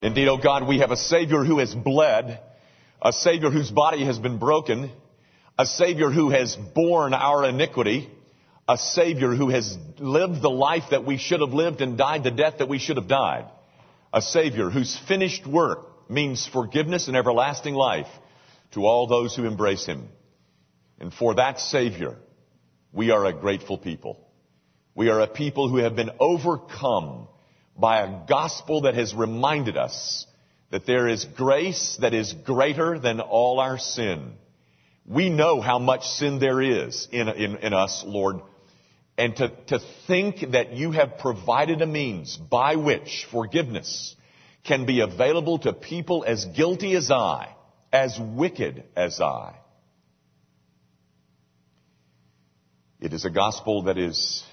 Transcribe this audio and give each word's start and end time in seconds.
Indeed, 0.00 0.28
O 0.28 0.34
oh 0.34 0.36
God, 0.38 0.68
we 0.68 0.78
have 0.78 0.92
a 0.92 0.96
Savior 0.96 1.44
who 1.44 1.58
has 1.58 1.74
bled, 1.74 2.40
a 3.02 3.12
Savior 3.12 3.50
whose 3.50 3.70
body 3.70 4.04
has 4.04 4.18
been 4.18 4.38
broken, 4.38 4.92
a 5.58 5.66
Savior 5.66 6.10
who 6.10 6.30
has 6.30 6.56
borne 6.56 7.14
our 7.14 7.44
iniquity, 7.48 8.08
a 8.68 8.78
Savior 8.78 9.34
who 9.34 9.48
has 9.48 9.76
lived 9.98 10.40
the 10.40 10.50
life 10.50 10.84
that 10.90 11.04
we 11.04 11.16
should 11.16 11.40
have 11.40 11.52
lived 11.52 11.80
and 11.80 11.98
died 11.98 12.22
the 12.22 12.30
death 12.30 12.58
that 12.58 12.68
we 12.68 12.78
should 12.78 12.96
have 12.96 13.08
died. 13.08 13.46
A 14.12 14.22
Savior 14.22 14.70
whose 14.70 14.96
finished 15.08 15.46
work 15.46 16.08
means 16.08 16.46
forgiveness 16.46 17.08
and 17.08 17.16
everlasting 17.16 17.74
life 17.74 18.08
to 18.72 18.86
all 18.86 19.08
those 19.08 19.34
who 19.34 19.46
embrace 19.46 19.84
Him. 19.84 20.08
And 21.00 21.12
for 21.12 21.34
that 21.34 21.58
Savior, 21.58 22.16
we 22.92 23.10
are 23.10 23.24
a 23.24 23.32
grateful 23.32 23.78
people. 23.78 24.18
We 24.94 25.10
are 25.10 25.20
a 25.20 25.26
people 25.26 25.68
who 25.68 25.78
have 25.78 25.96
been 25.96 26.10
overcome 26.20 27.28
by 27.78 28.00
a 28.00 28.26
gospel 28.26 28.82
that 28.82 28.94
has 28.94 29.14
reminded 29.14 29.76
us 29.76 30.26
that 30.70 30.86
there 30.86 31.08
is 31.08 31.24
grace 31.24 31.96
that 32.00 32.12
is 32.12 32.32
greater 32.32 32.98
than 32.98 33.20
all 33.20 33.60
our 33.60 33.78
sin. 33.78 34.32
We 35.06 35.30
know 35.30 35.60
how 35.60 35.78
much 35.78 36.04
sin 36.06 36.38
there 36.38 36.60
is 36.60 37.08
in, 37.10 37.28
in, 37.28 37.56
in 37.56 37.72
us, 37.72 38.04
Lord. 38.06 38.40
And 39.16 39.34
to, 39.36 39.48
to 39.68 39.80
think 40.06 40.52
that 40.52 40.74
you 40.74 40.92
have 40.92 41.18
provided 41.18 41.80
a 41.80 41.86
means 41.86 42.36
by 42.36 42.76
which 42.76 43.26
forgiveness 43.32 44.14
can 44.64 44.84
be 44.84 45.00
available 45.00 45.58
to 45.60 45.72
people 45.72 46.24
as 46.26 46.44
guilty 46.44 46.94
as 46.94 47.10
I, 47.10 47.54
as 47.92 48.18
wicked 48.20 48.84
as 48.94 49.20
I. 49.20 49.54
It 53.00 53.12
is 53.12 53.24
a 53.24 53.30
gospel 53.30 53.84
that 53.84 53.96
is 53.96 54.44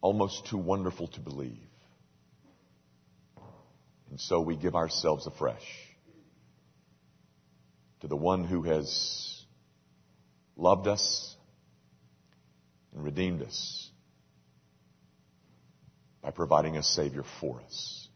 almost 0.00 0.46
too 0.46 0.58
wonderful 0.58 1.08
to 1.08 1.20
believe. 1.20 1.58
And 4.10 4.20
so 4.20 4.40
we 4.40 4.56
give 4.56 4.74
ourselves 4.74 5.26
afresh 5.26 5.64
to 8.00 8.08
the 8.08 8.16
one 8.16 8.44
who 8.44 8.62
has 8.62 9.44
loved 10.56 10.88
us 10.88 11.36
and 12.92 13.04
redeemed 13.04 13.42
us 13.42 13.90
by 16.22 16.30
providing 16.30 16.76
a 16.76 16.82
Savior 16.82 17.24
for 17.40 17.60
us. 17.62 18.08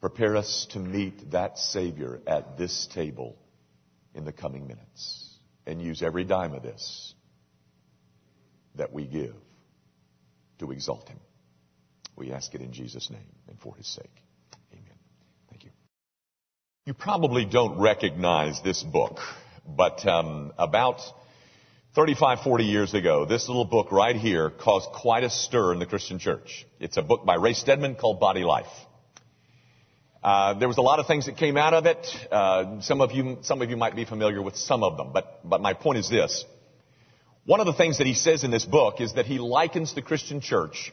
Prepare 0.00 0.36
us 0.36 0.66
to 0.70 0.78
meet 0.78 1.32
that 1.32 1.58
Savior 1.58 2.20
at 2.26 2.56
this 2.56 2.88
table 2.94 3.36
in 4.14 4.24
the 4.24 4.32
coming 4.32 4.66
minutes 4.66 5.38
and 5.66 5.82
use 5.82 6.02
every 6.02 6.24
dime 6.24 6.54
of 6.54 6.62
this 6.62 7.14
that 8.76 8.92
we 8.92 9.04
give 9.04 9.34
to 10.60 10.70
exalt 10.70 11.08
him. 11.08 11.18
We 12.16 12.32
ask 12.32 12.54
it 12.54 12.60
in 12.60 12.72
Jesus' 12.72 13.10
name 13.10 13.26
and 13.48 13.58
for 13.58 13.74
his 13.74 13.86
sake. 13.86 14.12
Amen. 14.72 14.98
Thank 15.48 15.64
you. 15.64 15.70
You 16.86 16.94
probably 16.94 17.44
don't 17.44 17.78
recognize 17.78 18.60
this 18.62 18.82
book, 18.82 19.18
but 19.66 20.06
um, 20.06 20.52
about 20.58 21.00
35, 21.94 22.40
40 22.42 22.64
years 22.64 22.94
ago, 22.94 23.24
this 23.24 23.48
little 23.48 23.64
book 23.64 23.90
right 23.90 24.14
here 24.14 24.50
caused 24.50 24.90
quite 24.90 25.24
a 25.24 25.30
stir 25.30 25.72
in 25.72 25.78
the 25.78 25.86
Christian 25.86 26.18
church. 26.18 26.66
It's 26.78 26.96
a 26.96 27.02
book 27.02 27.24
by 27.24 27.34
Ray 27.34 27.54
Stedman 27.54 27.96
called 27.96 28.20
Body 28.20 28.44
Life. 28.44 28.66
Uh, 30.22 30.54
there 30.54 30.68
was 30.68 30.76
a 30.76 30.82
lot 30.82 30.98
of 30.98 31.06
things 31.06 31.26
that 31.26 31.38
came 31.38 31.56
out 31.56 31.72
of 31.72 31.86
it. 31.86 32.06
Uh, 32.30 32.82
some 32.82 33.00
of 33.00 33.12
you, 33.12 33.38
some 33.40 33.62
of 33.62 33.70
you 33.70 33.76
might 33.76 33.96
be 33.96 34.04
familiar 34.04 34.42
with 34.42 34.54
some 34.56 34.82
of 34.82 34.98
them, 34.98 35.12
but 35.14 35.40
but 35.48 35.62
my 35.62 35.72
point 35.72 35.98
is 35.98 36.10
this: 36.10 36.44
one 37.44 37.60
of 37.60 37.66
the 37.66 37.72
things 37.72 37.98
that 37.98 38.06
he 38.06 38.14
says 38.14 38.44
in 38.44 38.50
this 38.50 38.64
book 38.64 39.00
is 39.00 39.14
that 39.14 39.26
he 39.26 39.38
likens 39.38 39.94
the 39.94 40.02
Christian 40.02 40.40
church 40.40 40.92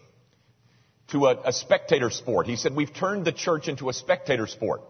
to 1.09 1.27
a, 1.27 1.41
a 1.45 1.53
spectator 1.53 2.09
sport. 2.09 2.47
He 2.47 2.55
said, 2.55 2.75
we've 2.75 2.93
turned 2.93 3.25
the 3.25 3.31
church 3.31 3.67
into 3.67 3.89
a 3.89 3.93
spectator 3.93 4.47
sport. 4.47 4.81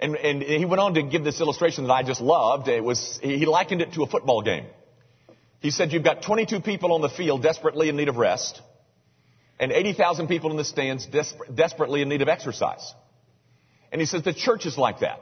And, 0.00 0.14
and 0.16 0.42
he 0.42 0.64
went 0.64 0.80
on 0.80 0.94
to 0.94 1.02
give 1.02 1.24
this 1.24 1.40
illustration 1.40 1.86
that 1.86 1.92
I 1.92 2.02
just 2.04 2.20
loved. 2.20 2.68
It 2.68 2.82
was, 2.82 3.18
he 3.22 3.46
likened 3.46 3.82
it 3.82 3.92
to 3.94 4.02
a 4.02 4.06
football 4.06 4.42
game. 4.42 4.66
He 5.60 5.70
said, 5.70 5.92
you've 5.92 6.04
got 6.04 6.22
22 6.22 6.60
people 6.60 6.92
on 6.92 7.00
the 7.00 7.08
field 7.08 7.42
desperately 7.42 7.88
in 7.88 7.96
need 7.96 8.08
of 8.08 8.16
rest, 8.16 8.60
and 9.58 9.72
80,000 9.72 10.28
people 10.28 10.52
in 10.52 10.56
the 10.56 10.64
stands 10.64 11.04
desper- 11.08 11.52
desperately 11.52 12.00
in 12.00 12.08
need 12.08 12.22
of 12.22 12.28
exercise. 12.28 12.94
And 13.90 14.00
he 14.00 14.06
says 14.06 14.22
the 14.22 14.32
church 14.32 14.66
is 14.66 14.78
like 14.78 15.00
that. 15.00 15.18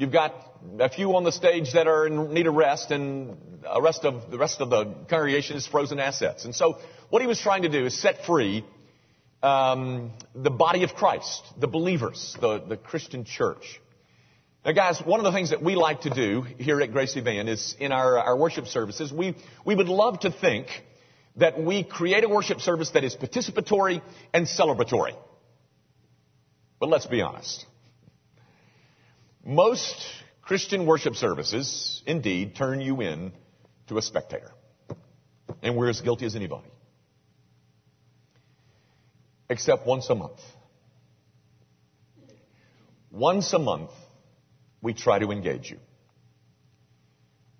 You've 0.00 0.12
got 0.12 0.34
a 0.78 0.88
few 0.88 1.14
on 1.14 1.24
the 1.24 1.30
stage 1.30 1.74
that 1.74 1.86
are 1.86 2.06
in 2.06 2.32
need 2.32 2.46
of 2.46 2.54
rest, 2.54 2.90
and 2.90 3.36
the 3.62 3.82
rest 3.82 4.06
of 4.06 4.30
the 4.30 4.38
rest 4.38 4.62
of 4.62 4.70
the 4.70 4.94
congregation 5.10 5.58
is 5.58 5.66
frozen 5.66 6.00
assets. 6.00 6.46
And 6.46 6.54
so, 6.54 6.78
what 7.10 7.20
he 7.20 7.28
was 7.28 7.38
trying 7.38 7.64
to 7.64 7.68
do 7.68 7.84
is 7.84 8.00
set 8.00 8.24
free 8.24 8.64
um, 9.42 10.12
the 10.34 10.48
body 10.48 10.84
of 10.84 10.94
Christ, 10.94 11.42
the 11.58 11.66
believers, 11.66 12.34
the, 12.40 12.60
the 12.66 12.78
Christian 12.78 13.26
church. 13.26 13.78
Now, 14.64 14.72
guys, 14.72 15.02
one 15.04 15.20
of 15.20 15.24
the 15.24 15.32
things 15.32 15.50
that 15.50 15.62
we 15.62 15.74
like 15.74 16.00
to 16.02 16.10
do 16.10 16.46
here 16.56 16.80
at 16.80 16.92
Gracie 16.92 17.20
Van 17.20 17.46
is 17.46 17.76
in 17.78 17.92
our, 17.92 18.18
our 18.18 18.38
worship 18.38 18.68
services, 18.68 19.12
we, 19.12 19.36
we 19.66 19.74
would 19.74 19.90
love 19.90 20.20
to 20.20 20.30
think 20.30 20.68
that 21.36 21.62
we 21.62 21.84
create 21.84 22.24
a 22.24 22.28
worship 22.30 22.62
service 22.62 22.88
that 22.92 23.04
is 23.04 23.14
participatory 23.14 24.00
and 24.32 24.46
celebratory. 24.46 25.14
But 26.78 26.88
let's 26.88 27.06
be 27.06 27.20
honest. 27.20 27.66
Most 29.44 29.96
Christian 30.42 30.84
worship 30.84 31.14
services, 31.16 32.02
indeed, 32.06 32.56
turn 32.56 32.80
you 32.80 33.00
in 33.00 33.32
to 33.88 33.98
a 33.98 34.02
spectator. 34.02 34.52
And 35.62 35.76
we're 35.76 35.88
as 35.88 36.00
guilty 36.00 36.26
as 36.26 36.36
anybody. 36.36 36.68
Except 39.48 39.86
once 39.86 40.08
a 40.10 40.14
month. 40.14 40.40
Once 43.10 43.52
a 43.52 43.58
month, 43.58 43.90
we 44.80 44.94
try 44.94 45.18
to 45.18 45.30
engage 45.30 45.70
you. 45.70 45.78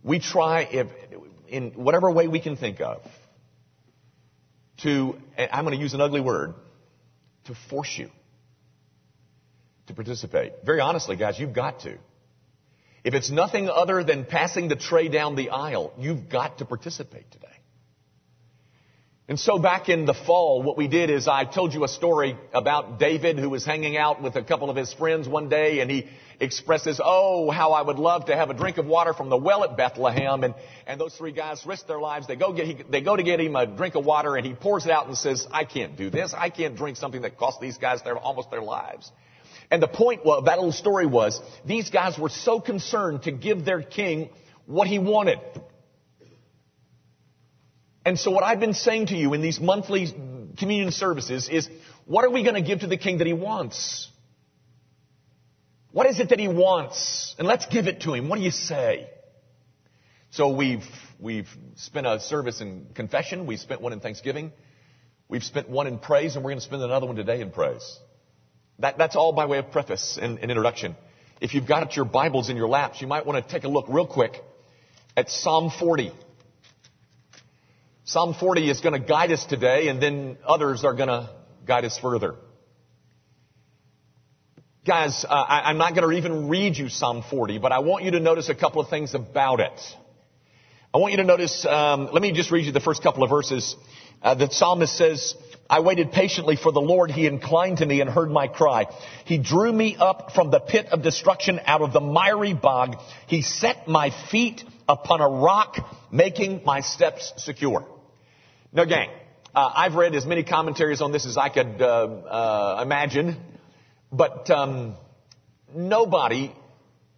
We 0.03 0.21
try, 0.21 0.63
if, 0.63 0.87
in 1.49 1.73
whatever 1.73 2.11
way 2.11 2.29
we 2.29 2.41
can 2.41 2.57
think 2.57 2.81
of, 2.81 3.03
to, 4.83 5.17
I'm 5.37 5.65
going 5.65 5.77
to 5.77 5.83
use 5.83 5.95
an 5.95 6.01
ugly 6.01 6.21
word, 6.21 6.55
to 7.45 7.55
force 7.69 7.99
you 7.99 8.11
to 9.91 9.95
participate. 9.95 10.53
Very 10.65 10.81
honestly, 10.81 11.17
guys, 11.17 11.39
you've 11.39 11.53
got 11.53 11.81
to. 11.81 11.99
If 13.03 13.15
it's 13.15 13.31
nothing 13.31 13.69
other 13.69 14.03
than 14.05 14.25
passing 14.25 14.69
the 14.69 14.77
tray 14.77 15.09
down 15.09 15.35
the 15.35 15.51
aisle, 15.51 15.93
you've 15.99 16.29
got 16.29 16.59
to 16.59 16.65
participate 16.65 17.31
today. 17.31 17.47
And 19.29 19.39
so 19.39 19.61
back 19.61 19.89
in 19.89 20.07
the 20.07 20.15
fall, 20.15 20.63
what 20.63 20.77
we 20.77 20.89
did 20.89 21.09
is 21.09 21.29
I 21.29 21.45
told 21.45 21.73
you 21.73 21.85
a 21.85 21.89
story 21.89 22.37
about 22.53 22.99
David 22.99 23.39
who 23.39 23.49
was 23.49 23.65
hanging 23.65 23.97
out 23.97 24.21
with 24.21 24.35
a 24.35 24.43
couple 24.43 24.71
of 24.71 24.77
his 24.77 24.93
friends 24.93 25.29
one 25.29 25.49
day 25.49 25.79
and 25.79 25.89
he 25.89 26.09
expresses, 26.41 27.01
oh, 27.03 27.49
how 27.49 27.73
I 27.73 27.83
would 27.83 28.01
love 28.01 28.27
to 28.27 28.35
have 28.35 28.51
a 28.51 28.55
drink 28.55 28.79
of 28.79 28.87
water 28.87 29.15
from 29.15 29.29
the 29.29 29.37
well 29.37 29.63
at 29.63 29.77
Bethlehem. 29.77 30.43
And, 30.43 30.55
and 30.85 31.01
those 31.01 31.15
three 31.15 31.31
guys 31.31 31.65
risk 31.65 31.87
their 31.87 32.01
lives. 32.01 32.27
They 32.27 32.35
go, 32.35 32.53
get, 32.53 32.67
he, 32.67 32.83
they 32.91 33.03
go 33.03 33.15
to 33.15 33.23
get 33.23 33.41
him 33.41 33.55
a 33.55 33.67
drink 33.67 33.95
of 33.95 34.05
water 34.05 34.35
and 34.35 34.45
he 34.45 34.53
pours 34.53 34.85
it 34.85 34.91
out 34.91 35.07
and 35.07 35.17
says, 35.17 35.47
I 35.53 35.65
can't 35.65 35.97
do 35.97 36.11
this. 36.11 36.35
I 36.37 36.51
can't 36.51 36.77
drink 36.77 36.97
something 36.97 37.23
that 37.23 37.39
cost 37.39 37.61
these 37.61 37.79
guys 37.79 38.03
their, 38.03 38.19
almost 38.19 38.51
their 38.51 38.63
lives. 38.63 39.13
And 39.71 39.83
the 39.83 39.89
point 39.89 40.23
of 40.25 40.47
that 40.47 40.59
little 40.59 40.73
story 40.73 41.07
was 41.07 41.41
these 41.65 41.91
guys 41.91 42.19
were 42.19 42.29
so 42.29 42.61
concerned 42.61 43.23
to 43.23 43.31
give 43.31 43.65
their 43.65 43.83
king 43.83 44.31
what 44.67 44.89
he 44.89 44.99
wanted. 44.99 45.39
And 48.05 48.19
so 48.19 48.31
what 48.31 48.43
I've 48.43 48.61
been 48.61 48.75
saying 48.75 49.07
to 49.07 49.17
you 49.17 49.35
in 49.35 49.43
these 49.43 49.61
monthly 49.61 50.13
communion 50.59 50.91
services 50.91 51.49
is, 51.49 51.69
what 52.07 52.25
are 52.25 52.31
we 52.31 52.43
going 52.43 52.55
to 52.55 52.63
give 52.63 52.81
to 52.81 52.87
the 52.87 52.97
king 52.97 53.19
that 53.19 53.27
he 53.27 53.33
wants? 53.33 54.09
What 55.93 56.07
is 56.07 56.19
it 56.19 56.31
that 56.31 56.41
he 56.41 56.49
wants? 56.49 57.35
And 57.39 57.47
let's 57.47 57.67
give 57.67 57.87
it 57.87 58.01
to 58.03 58.15
him. 58.15 58.29
What 58.29 58.37
do 58.37 58.43
you 58.43 58.51
say? 58.51 59.09
So 60.31 60.51
we've, 60.51 60.85
we've 61.19 61.49
spent 61.77 62.07
a 62.07 62.21
service 62.21 62.61
in 62.61 62.87
confession. 62.95 63.47
We've 63.47 63.59
spent 63.59 63.81
one 63.81 63.93
in 63.93 64.01
thanksgiving. 64.01 64.53
We've 65.29 65.43
spent 65.45 65.69
one 65.69 65.87
in 65.87 65.99
praise 65.99 66.37
and 66.37 66.45
we're 66.45 66.53
going 66.53 66.61
to 66.61 66.65
spend 66.65 66.83
another 66.83 67.07
one 67.07 67.17
today 67.17 67.41
in 67.41 67.51
praise. 67.51 67.99
That, 68.81 68.97
that's 68.97 69.15
all 69.15 69.33
by 69.33 69.47
way 69.47 69.59
of 69.59 69.71
preface 69.71 70.19
and, 70.21 70.39
and 70.39 70.51
introduction. 70.51 70.97
If 71.41 71.55
you've 71.55 71.67
got 71.67 71.97
your 71.97 72.07
Bibles 72.07 72.49
in 72.49 72.57
your 72.57 72.69
laps, 72.69 73.01
you 73.01 73.07
might 73.07 73.27
want 73.27 73.45
to 73.45 73.53
take 73.53 73.65
a 73.65 73.69
look 73.69 73.87
real 73.89 74.07
quick 74.07 74.37
at 75.17 75.31
Psalm 75.31 75.71
40. 75.79 76.13
Psalm 78.05 78.35
40 78.35 78.71
is 78.71 78.81
going 78.81 79.01
to 79.01 79.07
guide 79.07 79.33
us 79.33 79.45
today, 79.45 79.89
and 79.89 80.03
then 80.03 80.39
others 80.47 80.83
are 80.85 80.95
going 80.95 81.09
to 81.09 81.31
guide 81.67 81.85
us 81.85 81.99
further. 81.99 82.37
Guys, 84.87 85.27
uh, 85.29 85.33
I, 85.33 85.71
am 85.71 85.79
not 85.79 85.95
going 85.95 86.09
to 86.09 86.17
even 86.17 86.49
read 86.49 86.77
you 86.77 86.89
Psalm 86.89 87.23
40, 87.29 87.59
but 87.59 87.73
I 87.73 87.81
want 87.81 88.05
you 88.05 88.13
to 88.13 88.21
notice 88.21 88.49
a 88.49 88.55
couple 88.55 88.81
of 88.81 88.89
things 88.89 89.15
about 89.15 89.61
it. 89.61 89.79
I 90.93 90.99
want 90.99 91.13
you 91.13 91.19
to 91.19 91.25
notice, 91.25 91.67
um, 91.67 92.09
let 92.13 92.23
me 92.23 92.33
just 92.33 92.51
read 92.51 92.65
you 92.65 92.73
the 92.73 92.81
first 92.81 93.03
couple 93.03 93.23
of 93.23 93.31
verses. 93.31 93.77
Uh, 94.23 94.35
the 94.35 94.51
psalmist 94.51 94.97
says, 94.97 95.35
I 95.71 95.79
waited 95.81 96.11
patiently 96.11 96.57
for 96.57 96.73
the 96.73 96.81
Lord. 96.81 97.13
He 97.13 97.29
inclined 97.29 97.79
to 97.79 97.87
me 97.87 98.01
and 98.01 98.11
heard 98.11 98.29
my 98.29 98.49
cry. 98.49 98.87
He 99.25 99.39
drew 99.39 99.73
me 99.73 99.97
up 99.97 100.33
from 100.35 100.51
the 100.51 100.59
pit 100.59 100.87
of 100.87 101.01
destruction 101.01 101.61
out 101.65 101.81
of 101.81 101.93
the 101.93 102.01
miry 102.01 102.55
bog. 102.55 102.97
He 103.29 103.43
set 103.43 103.87
my 103.87 104.11
feet 104.33 104.65
upon 104.89 105.21
a 105.21 105.29
rock, 105.29 105.77
making 106.11 106.63
my 106.65 106.81
steps 106.81 107.33
secure. 107.37 107.87
Now 108.73 108.85
gang, 108.85 109.11
uh, 109.55 109.71
I've 109.73 109.95
read 109.95 110.17
as 110.17 110.27
many 110.27 110.43
commentaries 110.43 111.01
on 111.01 111.13
this 111.13 111.25
as 111.25 111.37
I 111.37 111.51
could 111.51 111.81
uh, 111.81 111.85
uh, 111.85 112.81
imagine, 112.83 113.37
but 114.11 114.51
um, 114.51 114.97
nobody 115.73 116.53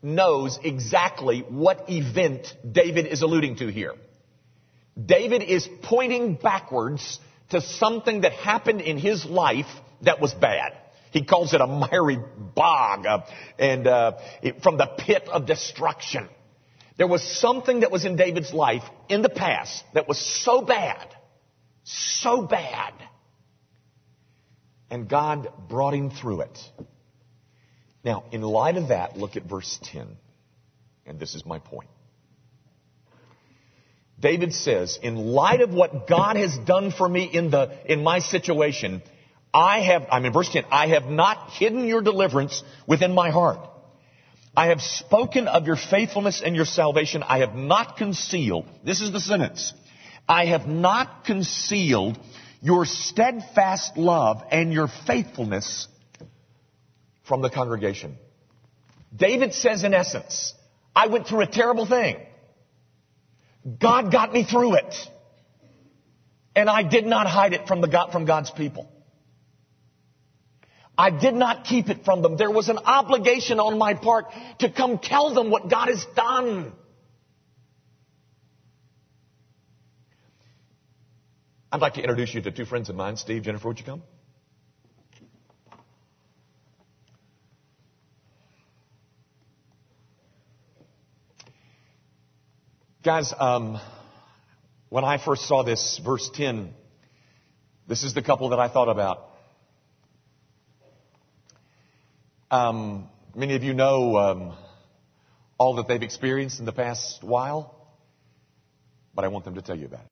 knows 0.02 0.58
exactly 0.62 1.40
what 1.48 1.88
event 1.88 2.54
David 2.70 3.06
is 3.06 3.22
alluding 3.22 3.56
to 3.56 3.68
here. 3.68 3.94
David 5.02 5.42
is 5.42 5.66
pointing 5.82 6.34
backwards 6.34 7.18
to 7.50 7.60
something 7.60 8.22
that 8.22 8.32
happened 8.32 8.80
in 8.80 8.98
his 8.98 9.24
life 9.24 9.66
that 10.02 10.20
was 10.20 10.32
bad. 10.34 10.72
He 11.10 11.24
calls 11.24 11.52
it 11.52 11.60
a 11.60 11.66
miry 11.66 12.18
bog 12.54 13.06
uh, 13.06 13.18
and 13.58 13.86
uh, 13.86 14.18
it, 14.42 14.62
from 14.62 14.78
the 14.78 14.86
pit 14.98 15.28
of 15.28 15.46
destruction. 15.46 16.28
There 16.96 17.06
was 17.06 17.22
something 17.22 17.80
that 17.80 17.90
was 17.90 18.04
in 18.04 18.16
David's 18.16 18.52
life 18.52 18.82
in 19.08 19.22
the 19.22 19.28
past 19.28 19.84
that 19.94 20.08
was 20.08 20.18
so 20.18 20.62
bad, 20.62 21.06
so 21.84 22.42
bad, 22.42 22.94
and 24.90 25.08
God 25.08 25.50
brought 25.68 25.94
him 25.94 26.10
through 26.10 26.42
it. 26.42 26.58
Now, 28.04 28.24
in 28.32 28.42
light 28.42 28.76
of 28.76 28.88
that, 28.88 29.16
look 29.16 29.36
at 29.36 29.44
verse 29.44 29.78
10. 29.84 30.16
And 31.06 31.18
this 31.18 31.34
is 31.34 31.46
my 31.46 31.58
point. 31.58 31.88
David 34.22 34.54
says, 34.54 35.00
in 35.02 35.16
light 35.16 35.60
of 35.60 35.74
what 35.74 36.06
God 36.06 36.36
has 36.36 36.56
done 36.56 36.92
for 36.92 37.08
me 37.08 37.24
in 37.24 37.50
the, 37.50 37.76
in 37.92 38.04
my 38.04 38.20
situation, 38.20 39.02
I 39.52 39.80
have, 39.80 40.06
I'm 40.10 40.24
in 40.24 40.32
verse 40.32 40.48
10, 40.48 40.64
I 40.70 40.86
have 40.88 41.06
not 41.06 41.50
hidden 41.50 41.86
your 41.86 42.00
deliverance 42.00 42.62
within 42.86 43.12
my 43.12 43.30
heart. 43.30 43.58
I 44.56 44.68
have 44.68 44.80
spoken 44.80 45.48
of 45.48 45.66
your 45.66 45.76
faithfulness 45.76 46.40
and 46.44 46.54
your 46.54 46.66
salvation. 46.66 47.24
I 47.24 47.38
have 47.38 47.56
not 47.56 47.96
concealed. 47.96 48.66
This 48.84 49.00
is 49.00 49.10
the 49.10 49.18
sentence. 49.18 49.74
I 50.28 50.46
have 50.46 50.68
not 50.68 51.24
concealed 51.24 52.16
your 52.60 52.86
steadfast 52.86 53.96
love 53.96 54.44
and 54.52 54.72
your 54.72 54.88
faithfulness 55.04 55.88
from 57.24 57.42
the 57.42 57.50
congregation. 57.50 58.16
David 59.14 59.52
says 59.52 59.82
in 59.82 59.94
essence, 59.94 60.54
I 60.94 61.08
went 61.08 61.26
through 61.26 61.40
a 61.40 61.46
terrible 61.46 61.86
thing. 61.86 62.16
God 63.78 64.10
got 64.10 64.32
me 64.32 64.44
through 64.44 64.74
it. 64.74 64.94
And 66.54 66.68
I 66.68 66.82
did 66.82 67.06
not 67.06 67.26
hide 67.26 67.52
it 67.52 67.66
from 67.66 67.80
the 67.80 67.88
God, 67.88 68.12
from 68.12 68.24
God's 68.24 68.50
people. 68.50 68.88
I 70.98 71.10
did 71.10 71.34
not 71.34 71.64
keep 71.64 71.88
it 71.88 72.04
from 72.04 72.20
them. 72.22 72.36
There 72.36 72.50
was 72.50 72.68
an 72.68 72.78
obligation 72.78 73.58
on 73.58 73.78
my 73.78 73.94
part 73.94 74.26
to 74.58 74.70
come 74.70 74.98
tell 74.98 75.32
them 75.32 75.50
what 75.50 75.70
God 75.70 75.88
has 75.88 76.04
done. 76.14 76.72
I'd 81.70 81.80
like 81.80 81.94
to 81.94 82.02
introduce 82.02 82.34
you 82.34 82.42
to 82.42 82.50
two 82.50 82.66
friends 82.66 82.90
of 82.90 82.96
mine. 82.96 83.16
Steve, 83.16 83.42
Jennifer, 83.42 83.68
would 83.68 83.78
you 83.78 83.86
come? 83.86 84.02
Guys, 93.02 93.34
um, 93.36 93.80
when 94.88 95.02
I 95.02 95.18
first 95.18 95.48
saw 95.48 95.64
this, 95.64 96.00
verse 96.04 96.30
10, 96.34 96.72
this 97.88 98.04
is 98.04 98.14
the 98.14 98.22
couple 98.22 98.50
that 98.50 98.60
I 98.60 98.68
thought 98.68 98.88
about. 98.88 99.24
Um, 102.48 103.08
many 103.34 103.56
of 103.56 103.64
you 103.64 103.74
know 103.74 104.16
um, 104.16 104.56
all 105.58 105.74
that 105.76 105.88
they've 105.88 106.00
experienced 106.00 106.60
in 106.60 106.64
the 106.64 106.72
past 106.72 107.24
while, 107.24 107.74
but 109.16 109.24
I 109.24 109.28
want 109.28 109.46
them 109.46 109.56
to 109.56 109.62
tell 109.62 109.76
you 109.76 109.86
about 109.86 110.02
it. 110.02 110.10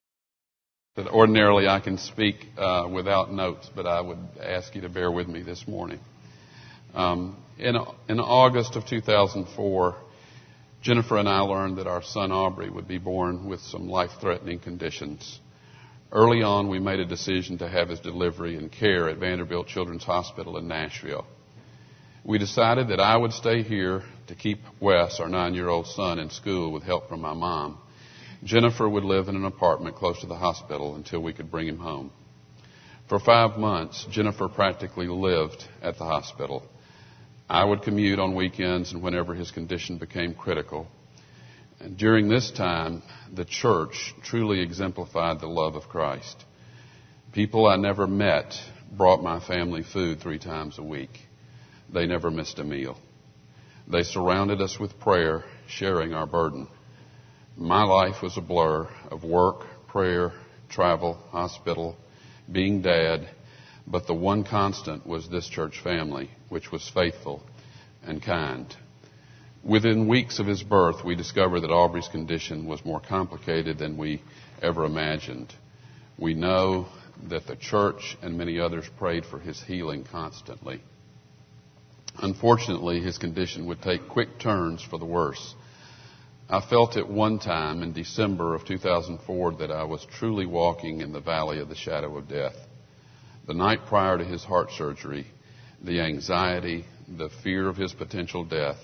That 0.97 1.07
ordinarily 1.07 1.69
I 1.69 1.79
can 1.79 1.97
speak 1.97 2.45
uh, 2.57 2.89
without 2.91 3.31
notes, 3.31 3.69
but 3.73 3.87
I 3.87 4.01
would 4.01 4.19
ask 4.43 4.75
you 4.75 4.81
to 4.81 4.89
bear 4.89 5.09
with 5.09 5.29
me 5.29 5.43
this 5.43 5.65
morning. 5.65 6.01
Um, 6.93 7.37
in, 7.57 7.77
in 8.09 8.19
August 8.19 8.75
of 8.75 8.85
2004, 8.85 9.95
Jennifer 10.81 11.17
and 11.17 11.29
I 11.29 11.41
learned 11.41 11.77
that 11.77 11.85
our 11.85 12.01
son 12.01 12.31
Aubrey 12.31 12.69
would 12.69 12.87
be 12.87 12.97
born 12.97 13.47
with 13.47 13.59
some 13.61 13.87
life 13.87 14.09
threatening 14.19 14.57
conditions. 14.57 15.39
Early 16.11 16.41
on, 16.41 16.69
we 16.69 16.79
made 16.79 16.99
a 16.99 17.05
decision 17.05 17.59
to 17.59 17.69
have 17.69 17.89
his 17.89 17.99
delivery 17.99 18.57
and 18.57 18.71
care 18.71 19.07
at 19.07 19.17
Vanderbilt 19.17 19.67
Children's 19.67 20.03
Hospital 20.03 20.57
in 20.57 20.67
Nashville. 20.67 21.27
We 22.25 22.39
decided 22.39 22.87
that 22.87 22.99
I 22.99 23.15
would 23.15 23.31
stay 23.31 23.61
here 23.61 24.01
to 24.25 24.33
keep 24.35 24.59
Wes, 24.79 25.19
our 25.19 25.29
nine 25.29 25.53
year 25.53 25.69
old 25.69 25.85
son, 25.85 26.17
in 26.17 26.31
school 26.31 26.71
with 26.71 26.81
help 26.81 27.09
from 27.09 27.21
my 27.21 27.33
mom. 27.33 27.77
Jennifer 28.43 28.89
would 28.89 29.03
live 29.03 29.27
in 29.27 29.35
an 29.35 29.45
apartment 29.45 29.95
close 29.95 30.19
to 30.21 30.27
the 30.27 30.35
hospital 30.35 30.95
until 30.95 31.21
we 31.21 31.31
could 31.31 31.51
bring 31.51 31.67
him 31.67 31.77
home. 31.77 32.11
For 33.07 33.19
five 33.19 33.59
months, 33.59 34.07
Jennifer 34.09 34.47
practically 34.49 35.07
lived 35.07 35.63
at 35.81 35.99
the 35.99 36.05
hospital. 36.05 36.63
I 37.51 37.65
would 37.65 37.81
commute 37.81 38.17
on 38.17 38.33
weekends 38.33 38.93
and 38.93 39.03
whenever 39.03 39.33
his 39.33 39.51
condition 39.51 39.97
became 39.97 40.33
critical. 40.33 40.87
And 41.81 41.97
during 41.97 42.29
this 42.29 42.49
time, 42.49 43.03
the 43.29 43.43
church 43.43 44.15
truly 44.23 44.61
exemplified 44.61 45.41
the 45.41 45.47
love 45.47 45.75
of 45.75 45.89
Christ. 45.89 46.45
People 47.33 47.67
I 47.67 47.75
never 47.75 48.07
met 48.07 48.53
brought 48.89 49.21
my 49.21 49.41
family 49.41 49.83
food 49.83 50.21
three 50.21 50.39
times 50.39 50.79
a 50.79 50.81
week. 50.81 51.09
They 51.93 52.05
never 52.05 52.31
missed 52.31 52.57
a 52.59 52.63
meal. 52.63 52.97
They 53.85 54.03
surrounded 54.03 54.61
us 54.61 54.79
with 54.79 54.97
prayer, 55.01 55.43
sharing 55.67 56.13
our 56.13 56.25
burden. 56.25 56.69
My 57.57 57.83
life 57.83 58.21
was 58.23 58.37
a 58.37 58.41
blur 58.41 58.87
of 59.11 59.25
work, 59.25 59.65
prayer, 59.89 60.31
travel, 60.69 61.15
hospital, 61.31 61.97
being 62.49 62.81
dad, 62.81 63.27
but 63.87 64.07
the 64.07 64.13
one 64.13 64.43
constant 64.43 65.05
was 65.05 65.27
this 65.29 65.47
church 65.47 65.79
family, 65.83 66.29
which 66.49 66.71
was 66.71 66.87
faithful 66.89 67.43
and 68.03 68.21
kind. 68.21 68.75
Within 69.63 70.07
weeks 70.07 70.39
of 70.39 70.47
his 70.47 70.63
birth, 70.63 71.03
we 71.05 71.15
discovered 71.15 71.61
that 71.61 71.71
Aubrey's 71.71 72.07
condition 72.07 72.65
was 72.65 72.83
more 72.83 72.99
complicated 72.99 73.77
than 73.77 73.97
we 73.97 74.21
ever 74.61 74.85
imagined. 74.85 75.53
We 76.17 76.33
know 76.33 76.87
that 77.29 77.45
the 77.45 77.55
church 77.55 78.17
and 78.21 78.37
many 78.37 78.59
others 78.59 78.89
prayed 78.97 79.25
for 79.25 79.39
his 79.39 79.61
healing 79.61 80.03
constantly. 80.03 80.81
Unfortunately, 82.17 82.99
his 82.99 83.17
condition 83.17 83.67
would 83.67 83.81
take 83.81 84.09
quick 84.09 84.39
turns 84.39 84.81
for 84.81 84.97
the 84.97 85.05
worse. 85.05 85.55
I 86.49 86.59
felt 86.59 86.97
at 86.97 87.09
one 87.09 87.39
time 87.39 87.81
in 87.81 87.93
December 87.93 88.55
of 88.55 88.65
2004 88.65 89.53
that 89.59 89.71
I 89.71 89.83
was 89.83 90.05
truly 90.17 90.45
walking 90.45 91.01
in 91.01 91.13
the 91.13 91.21
valley 91.21 91.59
of 91.59 91.69
the 91.69 91.75
shadow 91.75 92.17
of 92.17 92.27
death. 92.27 92.55
The 93.47 93.53
night 93.55 93.87
prior 93.87 94.17
to 94.19 94.23
his 94.23 94.43
heart 94.43 94.71
surgery, 94.71 95.25
the 95.81 95.99
anxiety, 96.01 96.85
the 97.07 97.29
fear 97.43 97.67
of 97.67 97.75
his 97.75 97.91
potential 97.91 98.43
death, 98.43 98.77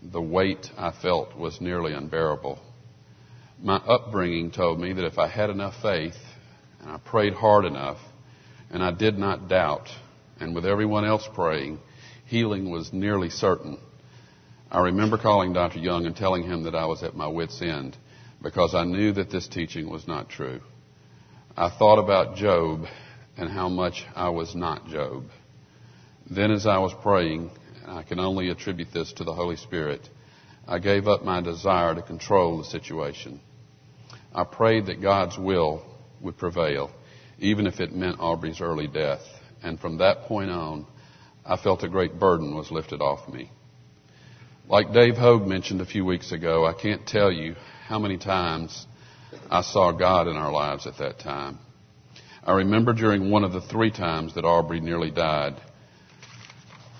the 0.00 0.22
weight 0.22 0.70
I 0.78 0.92
felt 0.92 1.36
was 1.36 1.60
nearly 1.60 1.92
unbearable. 1.92 2.60
My 3.60 3.76
upbringing 3.76 4.52
told 4.52 4.78
me 4.78 4.92
that 4.92 5.04
if 5.04 5.18
I 5.18 5.26
had 5.26 5.50
enough 5.50 5.74
faith 5.82 6.16
and 6.80 6.90
I 6.90 6.98
prayed 6.98 7.34
hard 7.34 7.64
enough 7.64 7.98
and 8.70 8.84
I 8.84 8.92
did 8.92 9.18
not 9.18 9.48
doubt, 9.48 9.88
and 10.38 10.54
with 10.54 10.64
everyone 10.64 11.04
else 11.04 11.28
praying, 11.34 11.80
healing 12.26 12.70
was 12.70 12.92
nearly 12.92 13.30
certain. 13.30 13.78
I 14.70 14.80
remember 14.80 15.18
calling 15.18 15.52
Dr. 15.52 15.80
Young 15.80 16.06
and 16.06 16.14
telling 16.14 16.44
him 16.44 16.62
that 16.64 16.74
I 16.76 16.86
was 16.86 17.02
at 17.02 17.16
my 17.16 17.26
wits' 17.26 17.60
end 17.62 17.96
because 18.40 18.76
I 18.76 18.84
knew 18.84 19.12
that 19.14 19.30
this 19.30 19.48
teaching 19.48 19.90
was 19.90 20.06
not 20.06 20.28
true. 20.28 20.60
I 21.56 21.68
thought 21.68 21.98
about 21.98 22.36
Job 22.36 22.86
and 23.38 23.48
how 23.48 23.68
much 23.68 24.04
I 24.14 24.28
was 24.30 24.54
not 24.54 24.88
Job. 24.88 25.24
Then, 26.28 26.50
as 26.50 26.66
I 26.66 26.78
was 26.78 26.92
praying, 27.02 27.50
I 27.86 28.02
can 28.02 28.18
only 28.18 28.50
attribute 28.50 28.88
this 28.92 29.12
to 29.14 29.24
the 29.24 29.32
Holy 29.32 29.56
Spirit, 29.56 30.06
I 30.66 30.78
gave 30.80 31.08
up 31.08 31.24
my 31.24 31.40
desire 31.40 31.94
to 31.94 32.02
control 32.02 32.58
the 32.58 32.64
situation. 32.64 33.40
I 34.34 34.44
prayed 34.44 34.86
that 34.86 35.00
God's 35.00 35.38
will 35.38 35.82
would 36.20 36.36
prevail, 36.36 36.90
even 37.38 37.66
if 37.66 37.80
it 37.80 37.94
meant 37.94 38.20
Aubrey's 38.20 38.60
early 38.60 38.86
death. 38.86 39.22
And 39.62 39.80
from 39.80 39.98
that 39.98 40.24
point 40.24 40.50
on, 40.50 40.86
I 41.46 41.56
felt 41.56 41.84
a 41.84 41.88
great 41.88 42.18
burden 42.18 42.54
was 42.54 42.70
lifted 42.70 43.00
off 43.00 43.32
me. 43.32 43.50
Like 44.68 44.92
Dave 44.92 45.16
Hogue 45.16 45.46
mentioned 45.46 45.80
a 45.80 45.86
few 45.86 46.04
weeks 46.04 46.32
ago, 46.32 46.66
I 46.66 46.74
can't 46.74 47.06
tell 47.06 47.32
you 47.32 47.54
how 47.86 47.98
many 47.98 48.18
times 48.18 48.86
I 49.50 49.62
saw 49.62 49.92
God 49.92 50.28
in 50.28 50.36
our 50.36 50.52
lives 50.52 50.86
at 50.86 50.98
that 50.98 51.20
time. 51.20 51.58
I 52.44 52.52
remember 52.52 52.92
during 52.92 53.30
one 53.30 53.44
of 53.44 53.52
the 53.52 53.60
three 53.60 53.90
times 53.90 54.34
that 54.34 54.44
Aubrey 54.44 54.80
nearly 54.80 55.10
died, 55.10 55.60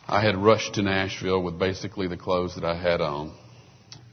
I 0.07 0.21
had 0.21 0.37
rushed 0.37 0.75
to 0.75 0.83
Nashville 0.83 1.43
with 1.43 1.59
basically 1.59 2.09
the 2.09 2.17
clothes 2.17 2.57
that 2.57 2.65
I 2.65 2.75
had 2.75 3.01
on. 3.01 3.33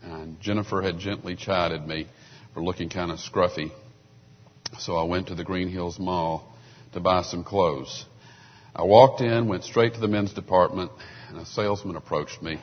And 0.03 0.39
Jennifer 0.39 0.81
had 0.81 0.99
gently 0.99 1.35
chided 1.35 1.87
me 1.87 2.07
for 2.53 2.63
looking 2.63 2.89
kind 2.89 3.11
of 3.11 3.19
scruffy. 3.19 3.71
So 4.77 4.95
I 4.97 5.03
went 5.03 5.27
to 5.27 5.35
the 5.35 5.43
Green 5.43 5.69
Hills 5.69 5.97
Mall 5.97 6.53
to 6.93 6.99
buy 6.99 7.23
some 7.23 7.43
clothes. 7.43 8.05
I 8.75 8.83
walked 8.83 9.21
in, 9.21 9.47
went 9.47 9.63
straight 9.63 9.95
to 9.95 9.99
the 9.99 10.07
men's 10.07 10.33
department, 10.33 10.91
and 11.29 11.39
a 11.39 11.45
salesman 11.45 11.95
approached 11.95 12.41
me 12.41 12.59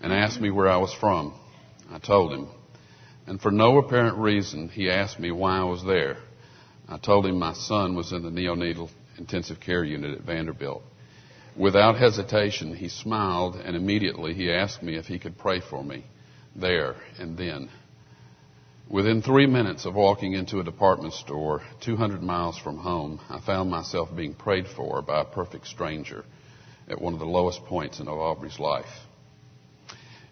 and 0.00 0.12
asked 0.12 0.40
me 0.40 0.50
where 0.50 0.68
I 0.68 0.76
was 0.76 0.92
from. 0.92 1.32
I 1.90 1.98
told 1.98 2.32
him. 2.32 2.48
And 3.26 3.40
for 3.40 3.50
no 3.50 3.78
apparent 3.78 4.18
reason, 4.18 4.68
he 4.68 4.90
asked 4.90 5.18
me 5.18 5.30
why 5.30 5.58
I 5.58 5.64
was 5.64 5.84
there. 5.84 6.18
I 6.88 6.96
told 6.96 7.26
him 7.26 7.38
my 7.38 7.52
son 7.52 7.94
was 7.94 8.12
in 8.12 8.22
the 8.22 8.30
neonatal 8.30 8.88
intensive 9.18 9.60
care 9.60 9.84
unit 9.84 10.18
at 10.18 10.24
Vanderbilt. 10.24 10.82
Without 11.56 11.98
hesitation, 11.98 12.74
he 12.74 12.88
smiled 12.88 13.56
and 13.56 13.76
immediately 13.76 14.32
he 14.32 14.50
asked 14.50 14.82
me 14.82 14.96
if 14.96 15.06
he 15.06 15.18
could 15.18 15.36
pray 15.36 15.60
for 15.60 15.82
me 15.84 16.04
there 16.56 16.96
and 17.18 17.36
then. 17.36 17.68
Within 18.88 19.20
three 19.20 19.46
minutes 19.46 19.84
of 19.84 19.94
walking 19.94 20.32
into 20.32 20.60
a 20.60 20.64
department 20.64 21.12
store 21.12 21.60
200 21.82 22.22
miles 22.22 22.56
from 22.56 22.78
home, 22.78 23.20
I 23.28 23.40
found 23.40 23.70
myself 23.70 24.08
being 24.16 24.34
prayed 24.34 24.66
for 24.66 25.02
by 25.02 25.20
a 25.20 25.24
perfect 25.24 25.66
stranger 25.66 26.24
at 26.88 27.00
one 27.00 27.12
of 27.12 27.18
the 27.18 27.26
lowest 27.26 27.66
points 27.66 28.00
in 28.00 28.08
Aubrey's 28.08 28.58
life. 28.58 28.86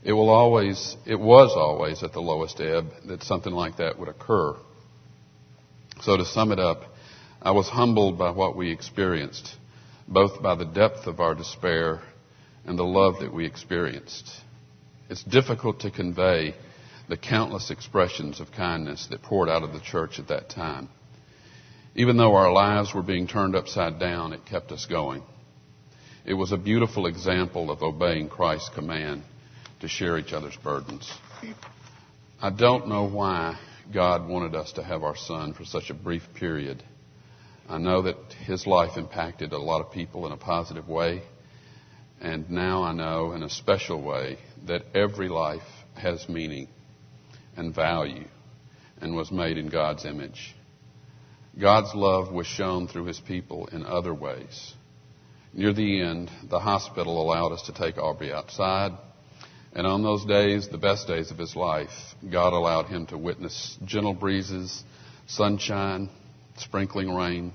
It 0.02 0.12
will 0.12 0.30
always, 0.30 0.96
it 1.04 1.20
was 1.20 1.52
always 1.54 2.02
at 2.02 2.14
the 2.14 2.20
lowest 2.20 2.60
ebb 2.60 2.86
that 3.08 3.24
something 3.24 3.52
like 3.52 3.76
that 3.76 3.98
would 3.98 4.08
occur. 4.08 4.56
So 6.02 6.16
to 6.16 6.24
sum 6.24 6.52
it 6.52 6.58
up, 6.58 6.82
I 7.40 7.52
was 7.52 7.68
humbled 7.68 8.18
by 8.18 8.30
what 8.30 8.56
we 8.56 8.70
experienced, 8.70 9.54
both 10.06 10.42
by 10.42 10.54
the 10.54 10.64
depth 10.64 11.06
of 11.06 11.20
our 11.20 11.34
despair 11.34 12.02
and 12.64 12.78
the 12.78 12.84
love 12.84 13.20
that 13.20 13.32
we 13.32 13.46
experienced. 13.46 14.30
It's 15.08 15.22
difficult 15.22 15.80
to 15.80 15.90
convey 15.90 16.54
the 17.08 17.16
countless 17.16 17.70
expressions 17.70 18.40
of 18.40 18.50
kindness 18.52 19.06
that 19.10 19.22
poured 19.22 19.48
out 19.48 19.62
of 19.62 19.72
the 19.72 19.80
church 19.80 20.18
at 20.18 20.28
that 20.28 20.50
time. 20.50 20.88
Even 21.94 22.16
though 22.16 22.34
our 22.34 22.52
lives 22.52 22.92
were 22.92 23.02
being 23.02 23.26
turned 23.26 23.54
upside 23.54 23.98
down, 23.98 24.32
it 24.32 24.44
kept 24.44 24.72
us 24.72 24.86
going. 24.86 25.22
It 26.24 26.34
was 26.34 26.52
a 26.52 26.56
beautiful 26.56 27.06
example 27.06 27.70
of 27.70 27.82
obeying 27.82 28.28
Christ's 28.28 28.70
command 28.70 29.22
to 29.80 29.88
share 29.88 30.18
each 30.18 30.32
other's 30.32 30.56
burdens. 30.56 31.10
I 32.42 32.50
don't 32.50 32.88
know 32.88 33.08
why 33.08 33.58
God 33.92 34.26
wanted 34.26 34.54
us 34.54 34.72
to 34.72 34.82
have 34.82 35.02
our 35.02 35.16
son 35.16 35.52
for 35.52 35.64
such 35.64 35.90
a 35.90 35.94
brief 35.94 36.22
period. 36.34 36.82
I 37.68 37.78
know 37.78 38.02
that 38.02 38.16
his 38.44 38.66
life 38.66 38.96
impacted 38.96 39.52
a 39.52 39.58
lot 39.58 39.80
of 39.80 39.92
people 39.92 40.26
in 40.26 40.32
a 40.32 40.36
positive 40.36 40.88
way. 40.88 41.22
And 42.20 42.50
now 42.50 42.82
I 42.82 42.92
know 42.92 43.32
in 43.32 43.42
a 43.42 43.50
special 43.50 44.02
way 44.02 44.38
that 44.66 44.82
every 44.94 45.28
life 45.28 45.62
has 45.94 46.28
meaning 46.28 46.68
and 47.56 47.74
value 47.74 48.26
and 49.00 49.14
was 49.14 49.30
made 49.30 49.58
in 49.58 49.68
God's 49.68 50.04
image. 50.04 50.54
God's 51.58 51.94
love 51.94 52.32
was 52.32 52.46
shown 52.46 52.88
through 52.88 53.06
his 53.06 53.20
people 53.20 53.66
in 53.66 53.84
other 53.84 54.14
ways. 54.14 54.74
Near 55.52 55.72
the 55.72 56.02
end, 56.02 56.30
the 56.50 56.60
hospital 56.60 57.20
allowed 57.20 57.52
us 57.52 57.62
to 57.62 57.72
take 57.72 57.98
Aubrey 57.98 58.32
outside. 58.32 58.92
And 59.76 59.86
on 59.86 60.02
those 60.02 60.24
days, 60.24 60.68
the 60.68 60.78
best 60.78 61.06
days 61.06 61.30
of 61.30 61.36
his 61.36 61.54
life, 61.54 61.90
God 62.30 62.54
allowed 62.54 62.86
him 62.86 63.04
to 63.08 63.18
witness 63.18 63.76
gentle 63.84 64.14
breezes, 64.14 64.82
sunshine, 65.26 66.08
sprinkling 66.56 67.14
rain, 67.14 67.52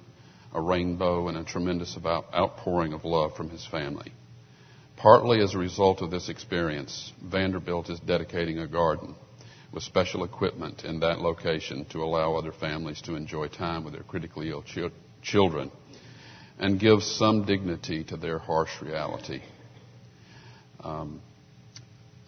a 0.53 0.61
rainbow, 0.61 1.29
and 1.29 1.37
a 1.39 1.43
tremendous 1.43 1.97
outpouring 2.05 2.93
of 2.93 3.05
love 3.05 3.35
from 3.35 3.49
his 3.49 3.65
family. 3.65 4.13
Partly 4.97 5.41
as 5.41 5.55
a 5.55 5.57
result 5.57 6.03
of 6.03 6.11
this 6.11 6.29
experience, 6.29 7.11
Vanderbilt 7.23 7.89
is 7.89 7.99
dedicating 8.01 8.59
a 8.59 8.67
garden 8.67 9.15
with 9.73 9.81
special 9.81 10.23
equipment 10.23 10.85
in 10.85 10.99
that 10.99 11.21
location 11.21 11.85
to 11.85 12.03
allow 12.03 12.35
other 12.35 12.51
families 12.51 13.01
to 13.01 13.15
enjoy 13.15 13.47
time 13.47 13.83
with 13.83 13.93
their 13.93 14.03
critically 14.03 14.51
ill 14.51 14.61
ch- 14.61 14.93
children 15.23 15.71
and 16.59 16.79
give 16.79 17.01
some 17.01 17.45
dignity 17.45 18.03
to 18.03 18.15
their 18.15 18.37
harsh 18.37 18.79
reality. 18.79 19.41
Um, 20.83 21.21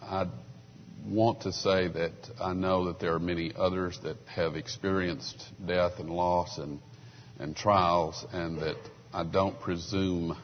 I 0.08 0.26
want 1.06 1.42
to 1.42 1.52
say 1.52 1.88
that 1.88 2.12
I 2.40 2.52
know 2.52 2.86
that 2.86 3.00
there 3.00 3.14
are 3.14 3.18
many 3.18 3.52
others 3.56 3.98
that 4.02 4.16
have 4.26 4.54
experienced 4.54 5.42
death 5.64 5.98
and 5.98 6.10
loss 6.10 6.58
and, 6.58 6.80
and 7.38 7.56
trials, 7.56 8.24
and 8.32 8.58
that 8.58 8.76
I 9.12 9.24
don't 9.24 9.58
presume 9.60 10.36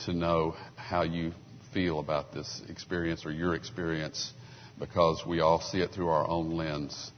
to 0.00 0.12
know 0.12 0.56
how 0.76 1.02
you 1.02 1.32
feel 1.72 2.00
about 2.00 2.32
this 2.32 2.62
experience 2.68 3.24
or 3.24 3.30
your 3.30 3.54
experience 3.54 4.32
because 4.78 5.24
we 5.26 5.40
all 5.40 5.60
see 5.60 5.78
it 5.78 5.90
through 5.92 6.08
our 6.08 6.28
own 6.28 6.50
lens, 6.50 7.12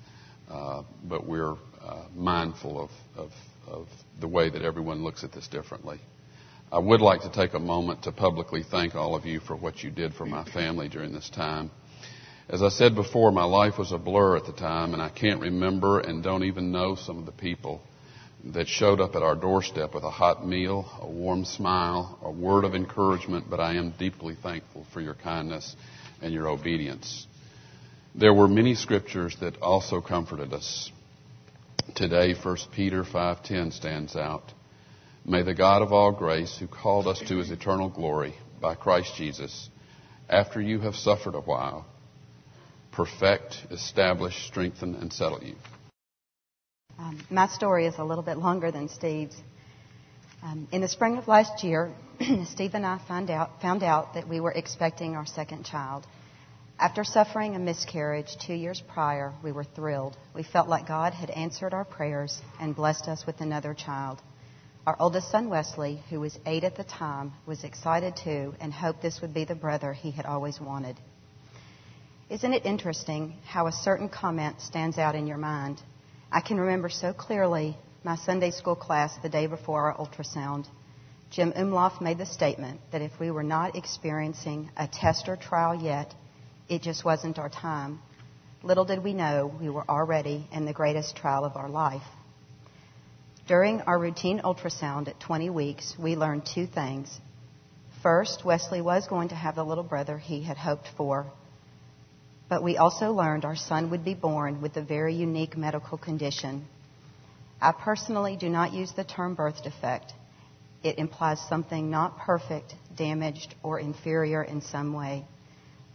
uh, 0.48 0.82
but 1.04 1.26
we're 1.26 1.56
uh, 1.82 2.04
mindful 2.14 2.80
of, 2.80 2.90
of, 3.16 3.30
of 3.66 3.88
the 4.20 4.28
way 4.28 4.50
that 4.50 4.62
everyone 4.62 5.02
looks 5.02 5.24
at 5.24 5.32
this 5.32 5.48
differently. 5.48 6.00
I 6.72 6.78
would 6.78 7.00
like 7.00 7.22
to 7.22 7.32
take 7.32 7.54
a 7.54 7.58
moment 7.58 8.04
to 8.04 8.12
publicly 8.12 8.62
thank 8.62 8.94
all 8.94 9.16
of 9.16 9.26
you 9.26 9.40
for 9.40 9.56
what 9.56 9.82
you 9.82 9.90
did 9.90 10.14
for 10.14 10.24
my 10.24 10.44
family 10.44 10.88
during 10.88 11.12
this 11.12 11.28
time. 11.28 11.72
As 12.48 12.62
I 12.62 12.68
said 12.68 12.94
before, 12.94 13.32
my 13.32 13.42
life 13.42 13.76
was 13.76 13.90
a 13.90 13.98
blur 13.98 14.36
at 14.36 14.44
the 14.44 14.52
time, 14.52 14.92
and 14.92 15.02
I 15.02 15.08
can't 15.08 15.40
remember 15.40 15.98
and 15.98 16.22
don't 16.22 16.44
even 16.44 16.70
know 16.70 16.94
some 16.94 17.18
of 17.18 17.26
the 17.26 17.32
people 17.32 17.82
that 18.52 18.68
showed 18.68 19.00
up 19.00 19.16
at 19.16 19.22
our 19.22 19.34
doorstep 19.34 19.94
with 19.94 20.04
a 20.04 20.10
hot 20.10 20.46
meal, 20.46 20.86
a 21.00 21.10
warm 21.10 21.44
smile, 21.44 22.16
a 22.22 22.30
word 22.30 22.64
of 22.64 22.76
encouragement, 22.76 23.46
but 23.50 23.58
I 23.58 23.74
am 23.74 23.92
deeply 23.98 24.36
thankful 24.40 24.86
for 24.92 25.00
your 25.00 25.14
kindness 25.14 25.74
and 26.22 26.32
your 26.32 26.48
obedience. 26.48 27.26
There 28.14 28.32
were 28.32 28.46
many 28.46 28.76
scriptures 28.76 29.36
that 29.40 29.60
also 29.60 30.00
comforted 30.00 30.52
us. 30.52 30.92
Today, 31.96 32.34
1 32.34 32.56
Peter 32.72 33.02
5:10 33.02 33.72
stands 33.72 34.14
out. 34.14 34.52
May 35.30 35.42
the 35.42 35.54
God 35.54 35.80
of 35.82 35.92
all 35.92 36.10
grace, 36.10 36.58
who 36.58 36.66
called 36.66 37.06
us 37.06 37.20
to 37.28 37.36
his 37.36 37.52
eternal 37.52 37.88
glory 37.88 38.34
by 38.60 38.74
Christ 38.74 39.14
Jesus, 39.14 39.70
after 40.28 40.60
you 40.60 40.80
have 40.80 40.96
suffered 40.96 41.36
a 41.36 41.40
while, 41.40 41.86
perfect, 42.90 43.64
establish, 43.70 44.34
strengthen, 44.48 44.96
and 44.96 45.12
settle 45.12 45.40
you. 45.40 45.54
Um, 46.98 47.24
my 47.30 47.46
story 47.46 47.86
is 47.86 47.94
a 47.98 48.02
little 48.02 48.24
bit 48.24 48.38
longer 48.38 48.72
than 48.72 48.88
Steve's. 48.88 49.36
Um, 50.42 50.66
in 50.72 50.80
the 50.80 50.88
spring 50.88 51.16
of 51.16 51.28
last 51.28 51.62
year, 51.62 51.94
Steve 52.46 52.74
and 52.74 52.84
I 52.84 52.98
found 53.06 53.30
out, 53.30 53.62
found 53.62 53.84
out 53.84 54.14
that 54.14 54.26
we 54.26 54.40
were 54.40 54.50
expecting 54.50 55.14
our 55.14 55.26
second 55.26 55.64
child. 55.64 56.08
After 56.76 57.04
suffering 57.04 57.54
a 57.54 57.60
miscarriage 57.60 58.36
two 58.44 58.54
years 58.54 58.82
prior, 58.88 59.32
we 59.44 59.52
were 59.52 59.62
thrilled. 59.62 60.16
We 60.34 60.42
felt 60.42 60.68
like 60.68 60.88
God 60.88 61.12
had 61.12 61.30
answered 61.30 61.72
our 61.72 61.84
prayers 61.84 62.42
and 62.58 62.74
blessed 62.74 63.06
us 63.06 63.24
with 63.24 63.40
another 63.40 63.74
child. 63.74 64.20
Our 64.86 64.96
oldest 64.98 65.30
son, 65.30 65.50
Wesley, 65.50 66.02
who 66.08 66.20
was 66.20 66.38
eight 66.46 66.64
at 66.64 66.76
the 66.76 66.84
time, 66.84 67.32
was 67.44 67.64
excited 67.64 68.16
too 68.16 68.54
and 68.60 68.72
hoped 68.72 69.02
this 69.02 69.20
would 69.20 69.34
be 69.34 69.44
the 69.44 69.54
brother 69.54 69.92
he 69.92 70.10
had 70.10 70.24
always 70.24 70.58
wanted. 70.58 70.96
Isn't 72.30 72.54
it 72.54 72.64
interesting 72.64 73.36
how 73.44 73.66
a 73.66 73.72
certain 73.72 74.08
comment 74.08 74.60
stands 74.62 74.96
out 74.96 75.14
in 75.14 75.26
your 75.26 75.36
mind? 75.36 75.82
I 76.32 76.40
can 76.40 76.58
remember 76.58 76.88
so 76.88 77.12
clearly 77.12 77.76
my 78.04 78.16
Sunday 78.16 78.52
school 78.52 78.74
class 78.74 79.14
the 79.22 79.28
day 79.28 79.46
before 79.46 79.90
our 79.90 79.96
ultrasound. 79.96 80.66
Jim 81.30 81.52
Umloff 81.52 82.00
made 82.00 82.16
the 82.16 82.26
statement 82.26 82.80
that 82.90 83.02
if 83.02 83.12
we 83.20 83.30
were 83.30 83.42
not 83.42 83.76
experiencing 83.76 84.70
a 84.78 84.88
test 84.88 85.28
or 85.28 85.36
trial 85.36 85.74
yet, 85.74 86.14
it 86.70 86.80
just 86.80 87.04
wasn't 87.04 87.38
our 87.38 87.50
time. 87.50 88.00
Little 88.62 88.86
did 88.86 89.04
we 89.04 89.12
know 89.12 89.54
we 89.60 89.68
were 89.68 89.88
already 89.88 90.48
in 90.52 90.64
the 90.64 90.72
greatest 90.72 91.16
trial 91.16 91.44
of 91.44 91.56
our 91.56 91.68
life. 91.68 92.02
During 93.50 93.80
our 93.80 93.98
routine 93.98 94.42
ultrasound 94.44 95.08
at 95.08 95.18
20 95.18 95.50
weeks, 95.50 95.96
we 95.98 96.14
learned 96.14 96.46
two 96.46 96.68
things. 96.68 97.20
First, 98.00 98.44
Wesley 98.44 98.80
was 98.80 99.08
going 99.08 99.30
to 99.30 99.34
have 99.34 99.56
the 99.56 99.64
little 99.64 99.82
brother 99.82 100.18
he 100.18 100.44
had 100.44 100.56
hoped 100.56 100.86
for, 100.96 101.26
but 102.48 102.62
we 102.62 102.76
also 102.76 103.10
learned 103.10 103.44
our 103.44 103.56
son 103.56 103.90
would 103.90 104.04
be 104.04 104.14
born 104.14 104.62
with 104.62 104.76
a 104.76 104.82
very 104.82 105.14
unique 105.14 105.56
medical 105.56 105.98
condition. 105.98 106.64
I 107.60 107.72
personally 107.72 108.36
do 108.36 108.48
not 108.48 108.72
use 108.72 108.92
the 108.92 109.02
term 109.02 109.34
birth 109.34 109.64
defect. 109.64 110.12
It 110.84 111.00
implies 111.00 111.40
something 111.48 111.90
not 111.90 112.18
perfect, 112.18 112.76
damaged, 112.96 113.56
or 113.64 113.80
inferior 113.80 114.44
in 114.44 114.60
some 114.60 114.92
way. 114.92 115.26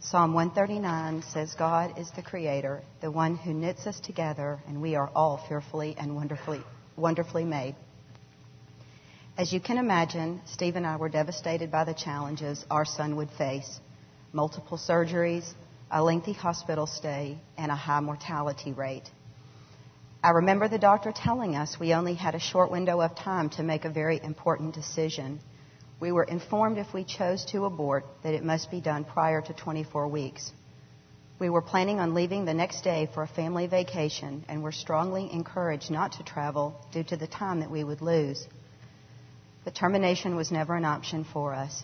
Psalm 0.00 0.34
139 0.34 1.22
says, 1.32 1.54
God 1.54 1.98
is 1.98 2.10
the 2.10 2.22
creator, 2.22 2.82
the 3.00 3.10
one 3.10 3.34
who 3.34 3.54
knits 3.54 3.86
us 3.86 3.98
together, 3.98 4.60
and 4.68 4.82
we 4.82 4.94
are 4.94 5.10
all 5.14 5.42
fearfully 5.48 5.96
and 5.98 6.14
wonderfully 6.14 6.62
wonderfully 6.96 7.44
made. 7.44 7.76
As 9.38 9.52
you 9.52 9.60
can 9.60 9.76
imagine, 9.76 10.40
Steve 10.46 10.76
and 10.76 10.86
I 10.86 10.96
were 10.96 11.10
devastated 11.10 11.70
by 11.70 11.84
the 11.84 11.92
challenges 11.92 12.64
our 12.70 12.86
son 12.86 13.16
would 13.16 13.30
face 13.30 13.80
multiple 14.32 14.78
surgeries, 14.78 15.46
a 15.90 16.02
lengthy 16.02 16.32
hospital 16.32 16.86
stay, 16.86 17.38
and 17.56 17.70
a 17.70 17.74
high 17.74 18.00
mortality 18.00 18.72
rate. 18.72 19.08
I 20.22 20.30
remember 20.30 20.68
the 20.68 20.78
doctor 20.78 21.12
telling 21.12 21.54
us 21.54 21.78
we 21.78 21.94
only 21.94 22.14
had 22.14 22.34
a 22.34 22.40
short 22.40 22.70
window 22.70 23.00
of 23.00 23.14
time 23.14 23.48
to 23.50 23.62
make 23.62 23.84
a 23.84 23.90
very 23.90 24.20
important 24.22 24.74
decision. 24.74 25.40
We 26.00 26.12
were 26.12 26.24
informed 26.24 26.78
if 26.78 26.92
we 26.92 27.04
chose 27.04 27.44
to 27.52 27.64
abort 27.64 28.04
that 28.22 28.34
it 28.34 28.44
must 28.44 28.70
be 28.70 28.80
done 28.80 29.04
prior 29.04 29.40
to 29.40 29.52
24 29.52 30.08
weeks. 30.08 30.52
We 31.38 31.50
were 31.50 31.60
planning 31.60 32.00
on 32.00 32.14
leaving 32.14 32.46
the 32.46 32.54
next 32.54 32.82
day 32.82 33.10
for 33.12 33.22
a 33.22 33.28
family 33.28 33.66
vacation 33.66 34.44
and 34.48 34.62
were 34.62 34.72
strongly 34.72 35.30
encouraged 35.30 35.90
not 35.90 36.12
to 36.12 36.22
travel 36.22 36.74
due 36.92 37.04
to 37.04 37.16
the 37.16 37.26
time 37.26 37.60
that 37.60 37.70
we 37.70 37.84
would 37.84 38.00
lose. 38.00 38.46
But 39.64 39.74
termination 39.74 40.34
was 40.34 40.50
never 40.50 40.74
an 40.74 40.86
option 40.86 41.24
for 41.24 41.52
us. 41.52 41.82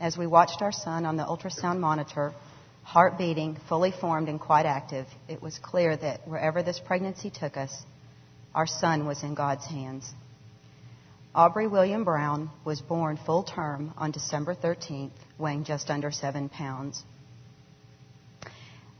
As 0.00 0.16
we 0.16 0.26
watched 0.26 0.62
our 0.62 0.70
son 0.70 1.04
on 1.04 1.16
the 1.16 1.24
ultrasound 1.24 1.80
monitor, 1.80 2.32
heart 2.84 3.18
beating, 3.18 3.56
fully 3.68 3.90
formed, 3.90 4.28
and 4.28 4.40
quite 4.40 4.66
active, 4.66 5.06
it 5.28 5.42
was 5.42 5.58
clear 5.58 5.96
that 5.96 6.28
wherever 6.28 6.62
this 6.62 6.78
pregnancy 6.78 7.30
took 7.30 7.56
us, 7.56 7.72
Our 8.54 8.66
son 8.66 9.06
was 9.06 9.22
in 9.22 9.34
God's 9.34 9.64
hands. 9.64 10.12
Aubrey 11.34 11.66
William 11.66 12.04
Brown 12.04 12.50
was 12.66 12.82
born 12.82 13.18
full 13.24 13.44
term 13.44 13.94
on 13.96 14.10
December 14.10 14.54
13th, 14.54 15.12
weighing 15.38 15.64
just 15.64 15.88
under 15.88 16.10
seven 16.10 16.50
pounds. 16.50 17.02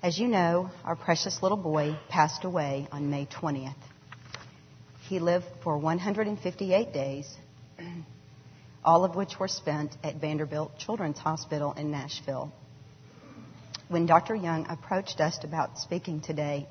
As 0.02 0.18
you 0.18 0.26
know, 0.26 0.68
our 0.84 0.96
precious 0.96 1.44
little 1.44 1.56
boy 1.56 1.96
passed 2.08 2.42
away 2.42 2.88
on 2.90 3.08
May 3.08 3.24
20th. 3.26 3.76
He 5.08 5.20
lived 5.20 5.46
for 5.62 5.78
158 5.78 6.92
days, 6.92 7.32
all 8.84 9.04
of 9.04 9.14
which 9.14 9.38
were 9.38 9.46
spent 9.46 9.96
at 10.02 10.16
Vanderbilt 10.16 10.76
Children's 10.76 11.20
Hospital 11.20 11.72
in 11.74 11.92
Nashville. 11.92 12.52
When 13.86 14.06
Dr. 14.06 14.34
Young 14.34 14.66
approached 14.68 15.20
us 15.20 15.38
about 15.44 15.78
speaking 15.78 16.20
today, 16.20 16.66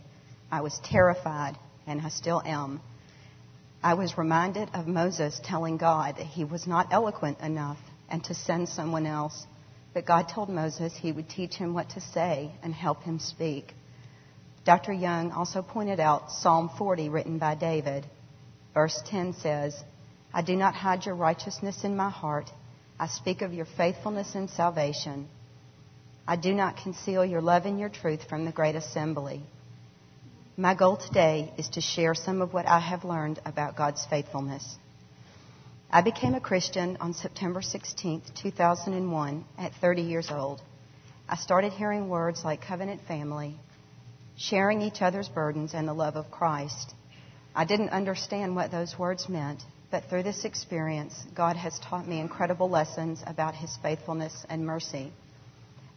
I 0.51 0.59
was 0.59 0.77
terrified, 0.83 1.57
and 1.87 2.01
I 2.01 2.09
still 2.09 2.41
am. 2.45 2.81
I 3.81 3.93
was 3.93 4.17
reminded 4.17 4.69
of 4.73 4.87
Moses 4.87 5.39
telling 5.41 5.77
God 5.77 6.17
that 6.17 6.25
he 6.25 6.43
was 6.43 6.67
not 6.67 6.91
eloquent 6.91 7.39
enough 7.39 7.79
and 8.09 8.21
to 8.25 8.33
send 8.33 8.67
someone 8.67 9.05
else. 9.05 9.47
But 9.93 10.05
God 10.05 10.29
told 10.29 10.49
Moses 10.49 10.93
he 10.95 11.11
would 11.11 11.29
teach 11.29 11.55
him 11.55 11.73
what 11.73 11.89
to 11.91 12.01
say 12.01 12.51
and 12.63 12.73
help 12.73 13.03
him 13.03 13.19
speak. 13.19 13.73
Dr. 14.63 14.93
Young 14.93 15.31
also 15.31 15.61
pointed 15.61 15.99
out 15.99 16.31
Psalm 16.31 16.69
40 16.77 17.09
written 17.09 17.39
by 17.39 17.55
David. 17.55 18.05
Verse 18.73 19.01
10 19.07 19.33
says, 19.33 19.75
I 20.33 20.41
do 20.43 20.55
not 20.55 20.75
hide 20.75 21.05
your 21.05 21.15
righteousness 21.15 21.83
in 21.83 21.97
my 21.97 22.09
heart. 22.09 22.49
I 22.99 23.07
speak 23.07 23.41
of 23.41 23.53
your 23.53 23.65
faithfulness 23.65 24.35
and 24.35 24.49
salvation. 24.49 25.27
I 26.27 26.35
do 26.35 26.53
not 26.53 26.77
conceal 26.77 27.25
your 27.25 27.41
love 27.41 27.65
and 27.65 27.79
your 27.79 27.89
truth 27.89 28.23
from 28.29 28.45
the 28.45 28.51
great 28.51 28.75
assembly. 28.75 29.41
My 30.55 30.75
goal 30.75 30.97
today 30.97 31.51
is 31.57 31.67
to 31.69 31.81
share 31.81 32.13
some 32.13 32.41
of 32.41 32.53
what 32.53 32.67
I 32.67 32.79
have 32.79 33.03
learned 33.03 33.41
about 33.45 33.75
God's 33.75 34.05
faithfulness. 34.05 34.77
I 35.93 35.99
became 35.99 36.35
a 36.35 36.39
Christian 36.39 36.95
on 37.01 37.13
September 37.13 37.61
16, 37.61 38.21
2001, 38.41 39.45
at 39.57 39.73
30 39.73 40.01
years 40.03 40.31
old. 40.31 40.61
I 41.27 41.35
started 41.35 41.73
hearing 41.73 42.07
words 42.07 42.45
like 42.45 42.61
covenant 42.61 43.01
family, 43.09 43.57
sharing 44.37 44.81
each 44.81 45.01
other's 45.01 45.27
burdens, 45.27 45.73
and 45.73 45.85
the 45.85 45.93
love 45.93 46.15
of 46.15 46.31
Christ. 46.31 46.93
I 47.53 47.65
didn't 47.65 47.89
understand 47.89 48.55
what 48.55 48.71
those 48.71 48.97
words 48.97 49.27
meant, 49.27 49.63
but 49.91 50.05
through 50.05 50.23
this 50.23 50.45
experience, 50.45 51.13
God 51.35 51.57
has 51.57 51.77
taught 51.79 52.07
me 52.07 52.21
incredible 52.21 52.69
lessons 52.69 53.21
about 53.27 53.55
His 53.55 53.75
faithfulness 53.83 54.45
and 54.47 54.65
mercy. 54.65 55.11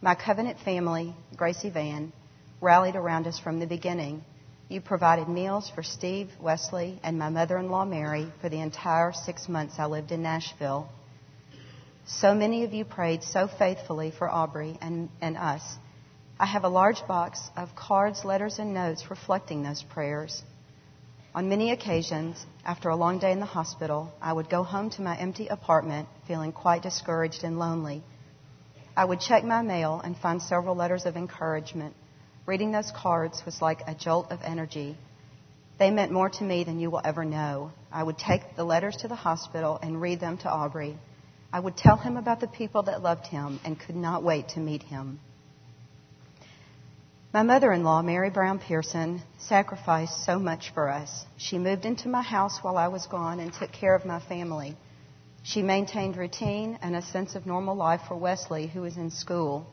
My 0.01 0.13
covenant 0.13 0.59
family, 0.59 1.15
Gracie 1.37 1.69
Van, 1.69 2.11
rallied 2.59 2.97
around 2.97 3.27
us 3.27 3.39
from 3.39 3.59
the 3.59 3.65
beginning. 3.65 4.25
You 4.67 4.81
provided 4.81 5.29
meals 5.29 5.69
for 5.69 5.83
Steve, 5.83 6.31
Wesley, 6.39 6.99
and 7.03 7.19
my 7.19 7.29
mother 7.29 7.59
in 7.59 7.69
law, 7.69 7.85
Mary, 7.85 8.31
for 8.41 8.49
the 8.49 8.61
entire 8.61 9.13
six 9.13 9.47
months 9.47 9.75
I 9.77 9.85
lived 9.85 10.11
in 10.11 10.23
Nashville. 10.23 10.89
So 12.07 12.33
many 12.33 12.63
of 12.63 12.73
you 12.73 12.83
prayed 12.83 13.23
so 13.23 13.47
faithfully 13.47 14.09
for 14.09 14.27
Aubrey 14.27 14.79
and, 14.81 15.09
and 15.21 15.37
us. 15.37 15.61
I 16.39 16.47
have 16.47 16.63
a 16.63 16.69
large 16.69 17.05
box 17.07 17.39
of 17.55 17.75
cards, 17.75 18.25
letters, 18.25 18.57
and 18.57 18.73
notes 18.73 19.11
reflecting 19.11 19.61
those 19.61 19.83
prayers. 19.83 20.41
On 21.35 21.47
many 21.47 21.69
occasions, 21.69 22.43
after 22.65 22.89
a 22.89 22.95
long 22.95 23.19
day 23.19 23.31
in 23.31 23.39
the 23.39 23.45
hospital, 23.45 24.11
I 24.19 24.33
would 24.33 24.49
go 24.49 24.63
home 24.63 24.89
to 24.91 25.01
my 25.03 25.15
empty 25.15 25.45
apartment 25.47 26.07
feeling 26.27 26.51
quite 26.51 26.81
discouraged 26.81 27.43
and 27.43 27.59
lonely. 27.59 28.01
I 28.97 29.05
would 29.05 29.19
check 29.19 29.43
my 29.43 29.61
mail 29.61 30.01
and 30.03 30.17
find 30.17 30.41
several 30.41 30.75
letters 30.75 31.05
of 31.05 31.17
encouragement 31.17 31.95
Reading 32.45 32.71
those 32.71 32.91
cards 32.91 33.43
was 33.43 33.61
like 33.61 33.81
a 33.87 33.95
jolt 33.95 34.31
of 34.31 34.39
energy. 34.43 34.95
They 35.79 35.89
meant 35.89 36.11
more 36.11 36.29
to 36.29 36.43
me 36.43 36.63
than 36.63 36.79
you 36.79 36.91
will 36.91 37.01
ever 37.03 37.25
know. 37.25 37.71
I 37.91 38.03
would 38.03 38.19
take 38.19 38.55
the 38.55 38.63
letters 38.63 38.97
to 38.97 39.07
the 39.07 39.15
hospital 39.15 39.79
and 39.81 39.99
read 39.99 40.19
them 40.19 40.37
to 40.39 40.49
Aubrey. 40.49 40.97
I 41.51 41.59
would 41.59 41.75
tell 41.75 41.97
him 41.97 42.17
about 42.17 42.39
the 42.39 42.47
people 42.47 42.83
that 42.83 43.01
loved 43.01 43.27
him 43.27 43.59
and 43.65 43.79
could 43.79 43.95
not 43.95 44.23
wait 44.23 44.49
to 44.49 44.59
meet 44.59 44.83
him. 44.83 45.19
My 47.33 47.43
mother 47.43 47.73
in 47.73 47.83
law, 47.83 48.01
Mary 48.01 48.29
Brown 48.29 48.59
Pearson, 48.59 49.21
sacrificed 49.39 50.23
so 50.23 50.37
much 50.37 50.71
for 50.73 50.87
us. 50.87 51.25
She 51.37 51.57
moved 51.57 51.85
into 51.85 52.07
my 52.07 52.21
house 52.21 52.59
while 52.61 52.77
I 52.77 52.89
was 52.89 53.07
gone 53.07 53.39
and 53.39 53.51
took 53.51 53.71
care 53.71 53.95
of 53.95 54.05
my 54.05 54.19
family. 54.19 54.77
She 55.43 55.61
maintained 55.61 56.15
routine 56.15 56.79
and 56.81 56.95
a 56.95 57.01
sense 57.01 57.35
of 57.35 57.45
normal 57.45 57.75
life 57.75 58.01
for 58.07 58.15
Wesley, 58.15 58.67
who 58.67 58.81
was 58.81 58.97
in 58.97 59.11
school. 59.11 59.67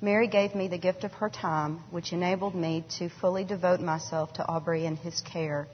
Mary 0.00 0.28
gave 0.28 0.54
me 0.54 0.68
the 0.68 0.76
gift 0.76 1.04
of 1.04 1.12
her 1.14 1.30
time, 1.30 1.82
which 1.90 2.12
enabled 2.12 2.54
me 2.54 2.84
to 2.98 3.08
fully 3.08 3.44
devote 3.44 3.80
myself 3.80 4.30
to 4.34 4.46
Aubrey 4.46 4.84
and 4.84 4.98
his 4.98 5.22
care. 5.22 5.66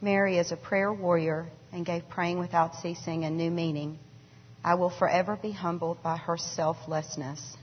Mary 0.00 0.38
is 0.38 0.50
a 0.50 0.56
prayer 0.56 0.90
warrior 0.90 1.46
and 1.70 1.84
gave 1.84 2.08
praying 2.08 2.38
without 2.38 2.74
ceasing 2.76 3.24
a 3.24 3.30
new 3.30 3.50
meaning. 3.50 3.98
I 4.64 4.74
will 4.76 4.88
forever 4.88 5.36
be 5.36 5.50
humbled 5.50 6.02
by 6.02 6.16
her 6.16 6.38
selflessness. 6.38 7.58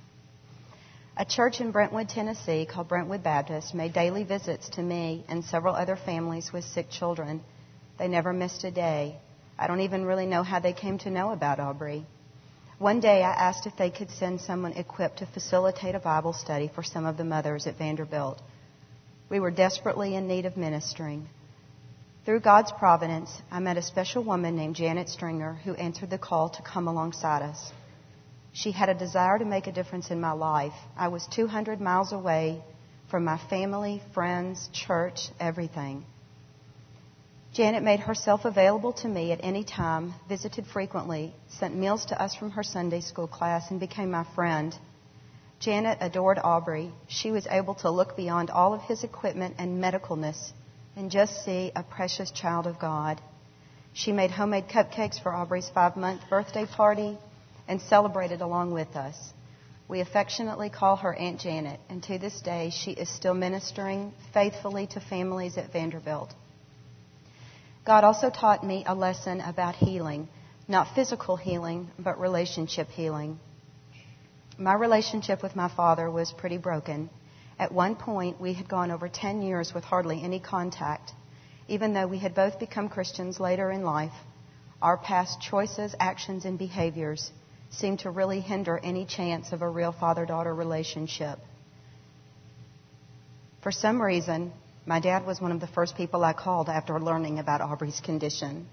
A 1.18 1.26
church 1.26 1.60
in 1.60 1.72
Brentwood, 1.72 2.10
Tennessee 2.10 2.68
called 2.68 2.88
Brentwood 2.88 3.24
Baptist 3.24 3.74
made 3.74 3.94
daily 3.94 4.24
visits 4.24 4.70
to 4.72 4.84
me 4.84 5.26
and 5.28 5.44
several 5.44 5.74
other 5.74 5.96
families 5.96 6.54
with 6.54 6.66
sick 6.66 6.92
children. 6.92 7.42
They 7.98 8.08
never 8.08 8.32
missed 8.32 8.64
a 8.64 8.70
day. 8.70 9.18
I 9.58 9.66
don't 9.66 9.80
even 9.80 10.06
really 10.06 10.28
know 10.28 10.44
how 10.44 10.60
they 10.60 10.74
came 10.74 11.00
to 11.00 11.10
know 11.10 11.32
about 11.32 11.60
Aubrey. 11.60 12.06
One 12.80 13.00
day 13.00 13.24
I 13.24 13.32
asked 13.32 13.68
if 13.68 13.78
they 13.78 13.90
could 13.90 14.12
send 14.12 14.42
someone 14.42 14.74
equipped 14.74 15.20
to 15.20 15.26
facilitate 15.26 15.96
a 15.96 16.00
Bible 16.00 16.34
study 16.34 16.70
for 16.76 16.84
some 16.84 17.06
of 17.06 17.16
the 17.16 17.24
mothers 17.24 17.68
at 17.68 17.78
Vanderbilt. 17.78 18.42
We 19.30 19.40
were 19.40 19.50
desperately 19.50 20.14
in 20.16 20.28
need 20.28 20.46
of 20.46 20.58
ministering. 20.58 21.30
Through 22.26 22.42
God's 22.42 22.74
providence, 22.74 23.42
I 23.50 23.60
met 23.60 23.78
a 23.78 23.82
special 23.82 24.26
woman 24.26 24.58
named 24.58 24.76
Janet 24.76 25.08
Stringer 25.08 25.54
who 25.64 25.74
answered 25.76 26.10
the 26.10 26.18
call 26.18 26.50
to 26.50 26.62
come 26.64 26.90
alongside 26.90 27.44
us. 27.44 27.72
She 28.52 28.72
had 28.72 28.90
a 28.90 28.94
desire 28.94 29.40
to 29.40 29.46
make 29.46 29.68
a 29.68 29.72
difference 29.72 30.12
in 30.12 30.20
my 30.20 30.34
life. 30.34 30.76
I 30.98 31.08
was 31.08 31.26
200 31.28 31.80
miles 31.80 32.12
away 32.12 32.62
from 33.10 33.24
my 33.24 33.38
family, 33.50 34.02
friends, 34.14 34.70
church, 34.74 35.30
everything. 35.40 36.04
Janet 37.56 37.84
made 37.84 38.02
herself 38.02 38.44
available 38.44 38.92
to 38.92 39.08
me 39.08 39.32
at 39.32 39.40
any 39.42 39.64
time, 39.64 40.14
visited 40.28 40.68
frequently, 40.68 41.34
sent 41.48 41.74
meals 41.74 42.04
to 42.08 42.22
us 42.22 42.36
from 42.36 42.52
her 42.52 42.64
Sunday 42.64 43.00
school 43.00 43.28
class, 43.28 43.72
and 43.72 43.80
became 43.80 44.12
my 44.12 44.26
friend. 44.36 44.78
Janet 45.62 46.00
adored 46.02 46.38
Aubrey. 46.44 46.92
She 47.08 47.32
was 47.32 47.48
able 47.48 47.76
to 47.76 47.90
look 47.90 48.18
beyond 48.18 48.50
all 48.50 48.74
of 48.74 48.82
his 48.82 49.06
equipment 49.06 49.56
and 49.58 49.82
medicalness 49.82 50.52
and 50.98 51.10
just 51.10 51.46
see 51.46 51.72
a 51.74 51.82
precious 51.82 52.30
child 52.30 52.68
of 52.68 52.78
God. 52.78 53.22
She 53.94 54.12
made 54.12 54.32
homemade 54.32 54.68
cupcakes 54.68 55.18
for 55.18 55.34
Aubrey's 55.34 55.70
five 55.70 55.96
month 55.96 56.30
birthday 56.30 56.66
party 56.66 57.18
and 57.70 57.80
celebrated 57.80 58.42
along 58.42 58.74
with 58.74 58.98
us. 58.98 59.16
We 59.88 60.02
affectionately 60.02 60.70
call 60.70 60.98
her 60.98 61.16
Aunt 61.16 61.40
Janet, 61.40 61.80
and 61.88 62.04
to 62.04 62.20
this 62.20 62.42
day, 62.42 62.70
she 62.70 62.92
is 62.92 63.08
still 63.08 63.34
ministering 63.34 64.12
faithfully 64.34 64.88
to 64.88 65.00
families 65.00 65.58
at 65.58 65.72
Vanderbilt. 65.72 66.34
God 67.86 68.04
also 68.04 68.32
taught 68.32 68.66
me 68.66 68.84
a 68.88 68.96
lesson 68.96 69.42
about 69.42 69.76
healing, 69.76 70.28
not 70.68 70.96
physical 70.96 71.36
healing, 71.36 71.92
but 72.00 72.20
relationship 72.20 72.90
healing. 72.90 73.40
My 74.58 74.74
relationship 74.74 75.44
with 75.44 75.56
my 75.56 75.70
father 75.70 76.10
was 76.10 76.32
pretty 76.32 76.58
broken. 76.58 77.12
At 77.60 77.72
one 77.72 77.96
point, 77.96 78.42
we 78.42 78.54
had 78.54 78.68
gone 78.68 78.90
over 78.90 79.08
10 79.08 79.44
years 79.44 79.72
with 79.72 79.84
hardly 79.84 80.24
any 80.24 80.40
contact. 80.40 81.12
Even 81.68 81.94
though 81.94 82.08
we 82.08 82.18
had 82.18 82.34
both 82.34 82.58
become 82.60 82.90
Christians 82.90 83.40
later 83.40 83.70
in 83.70 83.84
life, 83.84 84.14
our 84.82 84.98
past 84.98 85.40
choices, 85.40 85.94
actions, 86.00 86.44
and 86.46 86.58
behaviors 86.58 87.32
seemed 87.70 88.00
to 88.00 88.10
really 88.10 88.40
hinder 88.40 88.80
any 88.80 89.06
chance 89.06 89.52
of 89.52 89.62
a 89.62 89.70
real 89.70 89.92
father 89.92 90.26
daughter 90.26 90.54
relationship. 90.56 91.38
For 93.62 93.72
some 93.72 94.02
reason, 94.02 94.54
my 94.86 95.00
dad 95.00 95.26
was 95.26 95.42
one 95.42 95.52
of 95.52 95.60
the 95.60 95.68
first 95.68 95.98
people 95.98 96.24
I 96.24 96.34
called 96.34 96.70
after 96.70 97.00
learning 97.00 97.40
about 97.40 97.62
Aubrey's 97.62 98.00
condition. 98.00 98.68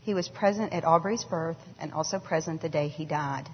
He 0.00 0.14
was 0.14 0.28
present 0.28 0.72
at 0.72 0.84
Aubrey's 0.84 1.24
birth 1.24 1.58
and 1.78 1.92
also 1.92 2.18
present 2.18 2.62
the 2.62 2.68
day 2.68 2.88
he 2.88 3.04
died. 3.04 3.48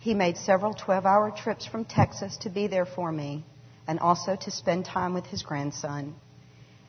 He 0.00 0.14
made 0.14 0.36
several 0.36 0.74
12 0.74 1.06
hour 1.06 1.30
trips 1.30 1.66
from 1.66 1.84
Texas 1.84 2.36
to 2.38 2.50
be 2.50 2.66
there 2.66 2.86
for 2.86 3.12
me 3.12 3.44
and 3.86 4.00
also 4.00 4.34
to 4.34 4.50
spend 4.50 4.84
time 4.84 5.14
with 5.14 5.26
his 5.26 5.42
grandson. 5.42 6.14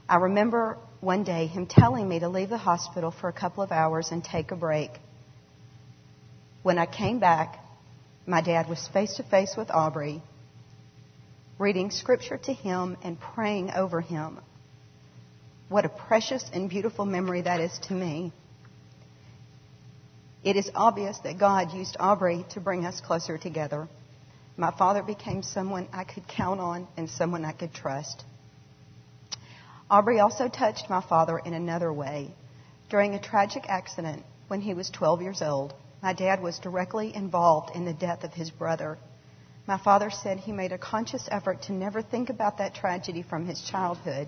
I 0.10 0.16
remember 0.16 0.78
one 1.00 1.24
day 1.24 1.46
him 1.48 1.68
telling 1.68 2.08
me 2.08 2.20
to 2.20 2.30
leave 2.30 2.50
the 2.50 2.58
hospital 2.58 3.12
for 3.12 3.28
a 3.28 3.34
couple 3.34 3.64
of 3.64 3.72
hours 3.72 4.10
and 4.12 4.24
take 4.24 4.52
a 4.52 4.56
break. 4.56 4.92
When 6.64 6.78
I 6.78 6.86
came 6.86 7.20
back, 7.20 7.60
my 8.26 8.42
dad 8.42 8.68
was 8.70 8.88
face 8.88 9.16
to 9.18 9.24
face 9.24 9.56
with 9.58 9.70
Aubrey 9.70 10.24
reading 11.58 11.92
scripture 11.92 12.38
to 12.38 12.54
him 12.54 12.98
and 13.04 13.20
praying 13.20 13.72
over 13.72 14.02
him. 14.02 14.40
What 15.70 15.86
a 15.86 15.90
precious 15.90 16.44
and 16.54 16.70
beautiful 16.70 17.06
memory 17.06 17.44
that 17.44 17.60
is 17.60 17.78
to 17.88 17.94
me. 17.94 18.34
It 20.44 20.56
is 20.56 20.72
obvious 20.74 21.20
that 21.20 21.40
God 21.40 21.74
used 21.74 21.98
Aubrey 22.00 22.46
to 22.50 22.60
bring 22.60 22.86
us 22.86 23.00
closer 23.00 23.38
together. 23.38 23.88
My 24.58 24.72
father 24.72 25.04
became 25.04 25.44
someone 25.44 25.88
I 25.94 26.04
could 26.04 26.28
count 26.28 26.60
on 26.60 26.88
and 26.98 27.10
someone 27.10 27.46
I 27.46 27.52
could 27.52 27.74
trust. 27.74 28.26
Aubrey 29.90 30.20
also 30.20 30.48
touched 30.48 30.90
my 30.90 31.02
father 31.02 31.38
in 31.38 31.54
another 31.54 31.92
way. 31.94 32.34
During 32.90 33.14
a 33.14 33.22
tragic 33.22 33.66
accident 33.68 34.24
when 34.48 34.62
he 34.62 34.74
was 34.74 34.90
12 34.90 35.22
years 35.22 35.42
old, 35.42 35.74
my 36.02 36.14
dad 36.14 36.42
was 36.42 36.60
directly 36.60 37.16
involved 37.16 37.76
in 37.76 37.86
the 37.86 37.94
death 37.94 38.24
of 38.24 38.34
his 38.34 38.50
brother. 38.50 38.98
My 39.68 39.78
father 39.78 40.10
said 40.10 40.40
he 40.40 40.52
made 40.52 40.72
a 40.72 40.78
conscious 40.78 41.28
effort 41.32 41.62
to 41.64 41.74
never 41.74 42.02
think 42.02 42.30
about 42.30 42.58
that 42.58 42.74
tragedy 42.74 43.22
from 43.22 43.46
his 43.46 43.62
childhood. 43.62 44.28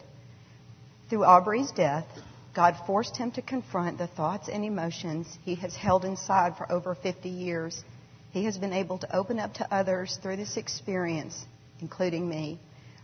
Through 1.09 1.25
Aubrey's 1.25 1.71
death, 1.71 2.05
God 2.53 2.75
forced 2.85 3.17
him 3.17 3.31
to 3.31 3.41
confront 3.41 3.97
the 3.97 4.07
thoughts 4.07 4.47
and 4.47 4.63
emotions 4.63 5.37
he 5.43 5.55
has 5.55 5.75
held 5.75 6.05
inside 6.05 6.55
for 6.55 6.71
over 6.71 6.93
50 6.93 7.29
years. 7.29 7.83
He 8.31 8.45
has 8.45 8.57
been 8.57 8.73
able 8.73 8.99
to 8.99 9.15
open 9.15 9.39
up 9.39 9.55
to 9.55 9.73
others 9.73 10.19
through 10.21 10.37
this 10.37 10.55
experience, 10.55 11.45
including 11.79 12.29
me. 12.29 12.59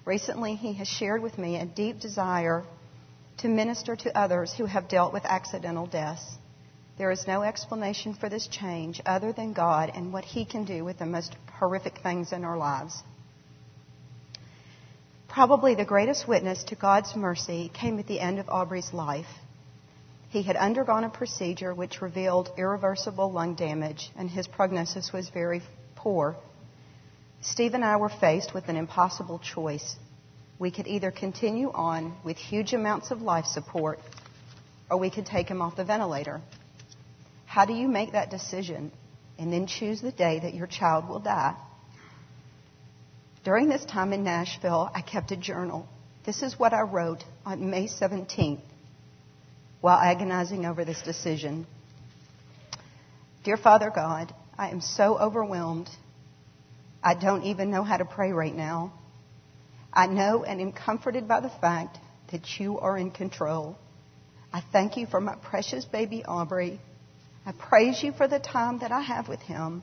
Recently, 0.06 0.56
he 0.56 0.74
has 0.74 0.88
shared 0.88 1.22
with 1.22 1.38
me 1.38 1.58
a 1.58 1.66
deep 1.66 2.00
desire 2.00 2.64
to 3.38 3.48
minister 3.48 3.96
to 3.96 4.18
others 4.18 4.54
who 4.54 4.66
have 4.66 4.88
dealt 4.88 5.14
with 5.14 5.26
accidental 5.26 5.88
deaths. 5.88 6.24
There 6.98 7.12
is 7.12 7.28
no 7.28 7.42
explanation 7.42 8.14
for 8.14 8.30
this 8.30 8.48
change 8.48 9.02
other 9.06 9.32
than 9.32 9.54
God 9.54 9.92
and 9.96 10.12
what 10.12 10.26
He 10.26 10.46
can 10.46 10.66
do 10.66 10.84
with 10.84 11.00
the 11.00 11.06
most 11.06 11.36
horrific 11.60 12.00
things 12.02 12.32
in 12.32 12.44
our 12.44 12.58
lives. 12.58 13.04
Probably 15.28 15.76
the 15.76 15.86
greatest 15.86 16.28
witness 16.28 16.64
to 16.66 16.76
God's 16.76 17.16
mercy 17.16 17.70
came 17.74 18.00
at 18.00 18.08
the 18.08 18.20
end 18.20 18.40
of 18.40 18.50
Aubrey's 18.50 18.94
life. 18.94 19.28
He 20.30 20.42
had 20.42 20.56
undergone 20.56 21.04
a 21.04 21.10
procedure 21.10 21.74
which 21.74 22.02
revealed 22.02 22.52
irreversible 22.58 23.32
lung 23.32 23.56
damage, 23.56 24.12
and 24.16 24.30
his 24.30 24.48
prognosis 24.48 25.12
was 25.14 25.30
very 25.30 25.62
poor. 25.96 26.36
Steve 27.42 27.74
and 27.74 27.86
I 27.86 27.98
were 27.98 28.10
faced 28.10 28.54
with 28.54 28.70
an 28.70 28.76
impossible 28.76 29.40
choice. 29.40 29.96
We 30.60 30.72
could 30.72 30.88
either 30.88 31.12
continue 31.12 31.72
on 31.72 32.16
with 32.24 32.38
huge 32.38 32.74
amounts 32.74 33.12
of 33.12 33.22
life 33.22 33.46
support, 33.46 34.00
or 34.90 34.98
we 34.98 35.10
could 35.10 35.26
take 35.26 35.48
him 35.48 35.62
off 35.62 35.76
the 35.76 35.86
ventilator. 35.86 36.42
How 37.46 37.66
do 37.66 37.74
you 37.74 37.88
make 37.88 38.12
that 38.12 38.30
decision 38.30 38.92
and 39.40 39.52
then 39.52 39.66
choose 39.66 40.02
the 40.02 40.12
day 40.12 40.40
that 40.40 40.54
your 40.54 40.68
child 40.68 41.08
will 41.08 41.20
die? 41.20 41.56
During 43.44 43.70
this 43.70 43.86
time 43.86 44.12
in 44.14 44.24
Nashville, 44.24 44.92
I 44.94 45.02
kept 45.02 45.32
a 45.32 45.38
journal. 45.38 45.88
This 46.26 46.44
is 46.44 46.60
what 46.60 46.74
I 46.74 46.82
wrote 46.82 47.24
on 47.46 47.70
May 47.70 47.88
17th 47.88 48.60
while 49.82 49.98
agonizing 49.98 50.66
over 50.66 50.84
this 50.84 51.02
decision. 51.02 51.66
Dear 53.44 53.56
Father 53.56 53.90
God, 53.94 54.34
I 54.58 54.70
am 54.70 54.82
so 54.82 55.18
overwhelmed. 55.18 55.90
I 57.02 57.16
don't 57.16 57.44
even 57.46 57.72
know 57.72 57.84
how 57.84 57.96
to 57.96 58.06
pray 58.06 58.34
right 58.34 58.54
now. 58.54 58.94
I 59.94 60.08
know 60.08 60.44
and 60.44 60.60
am 60.60 60.74
comforted 60.74 61.28
by 61.28 61.40
the 61.40 61.50
fact 61.50 61.98
that 62.32 62.60
you 62.60 62.80
are 62.80 62.98
in 62.98 63.12
control. 63.12 63.78
I 64.52 64.62
thank 64.72 64.98
you 64.98 65.08
for 65.08 65.22
my 65.22 65.36
precious 65.36 65.86
baby 65.86 66.26
Aubrey. 66.26 66.82
I 67.50 67.52
praise 67.52 68.04
you 68.04 68.12
for 68.12 68.28
the 68.28 68.38
time 68.38 68.78
that 68.82 68.92
I 68.92 69.02
have 69.02 69.28
with 69.28 69.40
him. 69.40 69.82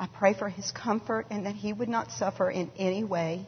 I 0.00 0.06
pray 0.06 0.32
for 0.32 0.48
his 0.48 0.72
comfort 0.72 1.26
and 1.28 1.44
that 1.44 1.54
he 1.54 1.70
would 1.70 1.90
not 1.90 2.10
suffer 2.10 2.50
in 2.50 2.70
any 2.78 3.04
way. 3.04 3.44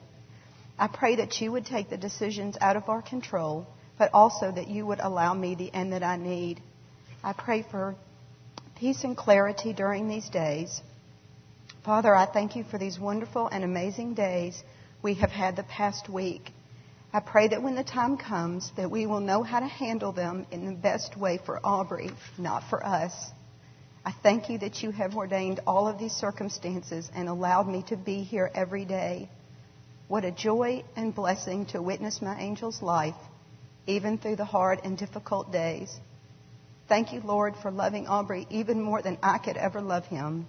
I 0.78 0.86
pray 0.88 1.16
that 1.16 1.40
you 1.40 1.52
would 1.52 1.64
take 1.64 1.88
the 1.88 1.96
decisions 1.96 2.58
out 2.60 2.76
of 2.76 2.90
our 2.90 3.00
control, 3.00 3.66
but 3.96 4.10
also 4.12 4.52
that 4.52 4.68
you 4.68 4.84
would 4.84 5.00
allow 5.00 5.32
me 5.32 5.54
the 5.54 5.72
end 5.72 5.94
that 5.94 6.02
I 6.02 6.18
need. 6.18 6.60
I 7.24 7.32
pray 7.32 7.64
for 7.70 7.94
peace 8.76 9.02
and 9.02 9.16
clarity 9.16 9.72
during 9.72 10.08
these 10.08 10.28
days. 10.28 10.82
Father, 11.86 12.14
I 12.14 12.26
thank 12.26 12.54
you 12.54 12.64
for 12.64 12.76
these 12.76 12.98
wonderful 13.00 13.48
and 13.48 13.64
amazing 13.64 14.12
days 14.12 14.62
we 15.00 15.14
have 15.14 15.30
had 15.30 15.56
the 15.56 15.62
past 15.62 16.10
week. 16.10 16.50
I 17.14 17.20
pray 17.20 17.48
that 17.48 17.62
when 17.62 17.76
the 17.76 17.82
time 17.82 18.18
comes 18.18 18.70
that 18.76 18.90
we 18.90 19.06
will 19.06 19.20
know 19.20 19.42
how 19.42 19.60
to 19.60 19.66
handle 19.66 20.12
them 20.12 20.46
in 20.50 20.66
the 20.66 20.72
best 20.72 21.16
way 21.16 21.40
for 21.46 21.58
Aubrey, 21.64 22.10
not 22.36 22.64
for 22.68 22.84
us. 22.84 23.14
I 24.08 24.14
thank 24.22 24.48
you 24.48 24.56
that 24.60 24.82
you 24.82 24.90
have 24.90 25.16
ordained 25.16 25.60
all 25.66 25.86
of 25.86 25.98
these 25.98 26.14
circumstances 26.14 27.10
and 27.14 27.28
allowed 27.28 27.68
me 27.68 27.84
to 27.88 27.96
be 27.98 28.22
here 28.22 28.50
every 28.54 28.86
day. 28.86 29.28
What 30.06 30.24
a 30.24 30.30
joy 30.30 30.82
and 30.96 31.14
blessing 31.14 31.66
to 31.72 31.82
witness 31.82 32.22
my 32.22 32.32
angel's 32.32 32.80
life, 32.80 33.20
even 33.86 34.16
through 34.16 34.36
the 34.36 34.46
hard 34.46 34.80
and 34.82 34.96
difficult 34.96 35.52
days. 35.52 35.94
Thank 36.88 37.12
you, 37.12 37.20
Lord, 37.20 37.54
for 37.60 37.70
loving 37.70 38.06
Aubrey 38.06 38.46
even 38.48 38.80
more 38.80 39.02
than 39.02 39.18
I 39.22 39.36
could 39.36 39.58
ever 39.58 39.82
love 39.82 40.06
him. 40.06 40.46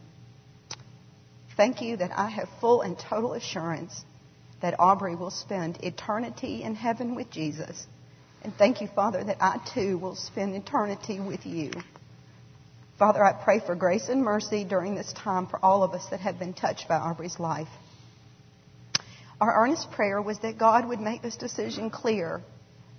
Thank 1.57 1.81
you 1.81 1.97
that 1.97 2.17
I 2.17 2.29
have 2.29 2.47
full 2.61 2.79
and 2.79 2.97
total 2.97 3.33
assurance 3.33 4.05
that 4.61 4.79
Aubrey 4.79 5.17
will 5.17 5.31
spend 5.31 5.83
eternity 5.83 6.63
in 6.63 6.75
heaven 6.75 7.13
with 7.13 7.29
Jesus. 7.29 7.85
And 8.41 8.55
thank 8.55 8.79
you, 8.79 8.87
Father, 8.87 9.21
that 9.21 9.41
I 9.41 9.59
too 9.73 9.97
will 9.97 10.15
spend 10.15 10.55
eternity 10.55 11.19
with 11.19 11.45
you. 11.45 11.73
Father, 12.99 13.23
I 13.23 13.31
pray 13.31 13.61
for 13.61 13.75
grace 13.75 14.09
and 14.09 14.21
mercy 14.21 14.65
during 14.65 14.93
this 14.93 15.13
time 15.13 15.47
for 15.47 15.57
all 15.63 15.83
of 15.83 15.93
us 15.93 16.05
that 16.11 16.19
have 16.19 16.37
been 16.37 16.53
touched 16.53 16.89
by 16.89 16.97
Aubrey's 16.97 17.39
life. 17.39 17.69
Our 19.39 19.63
earnest 19.63 19.89
prayer 19.91 20.21
was 20.21 20.37
that 20.39 20.57
God 20.57 20.85
would 20.85 20.99
make 20.99 21.21
this 21.21 21.37
decision 21.37 21.91
clear, 21.91 22.41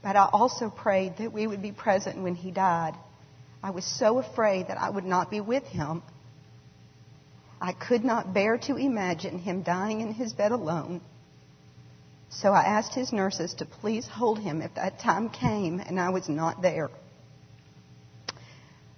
but 0.02 0.16
I 0.16 0.26
also 0.32 0.70
prayed 0.70 1.18
that 1.18 1.34
we 1.34 1.46
would 1.46 1.60
be 1.60 1.72
present 1.72 2.22
when 2.22 2.34
he 2.34 2.50
died. 2.50 2.94
I 3.62 3.72
was 3.72 3.84
so 3.84 4.16
afraid 4.18 4.68
that 4.68 4.78
I 4.78 4.88
would 4.88 5.04
not 5.04 5.30
be 5.30 5.42
with 5.42 5.64
him. 5.64 6.02
I 7.60 7.72
could 7.74 8.02
not 8.02 8.32
bear 8.32 8.56
to 8.56 8.76
imagine 8.76 9.38
him 9.38 9.60
dying 9.60 10.00
in 10.00 10.14
his 10.14 10.32
bed 10.32 10.52
alone. 10.52 11.02
So 12.30 12.54
I 12.54 12.62
asked 12.62 12.94
his 12.94 13.12
nurses 13.12 13.52
to 13.58 13.66
please 13.66 14.08
hold 14.08 14.38
him 14.38 14.62
if 14.62 14.76
that 14.76 15.00
time 15.00 15.28
came 15.28 15.78
and 15.78 16.00
I 16.00 16.08
was 16.08 16.26
not 16.26 16.62
there. 16.62 16.88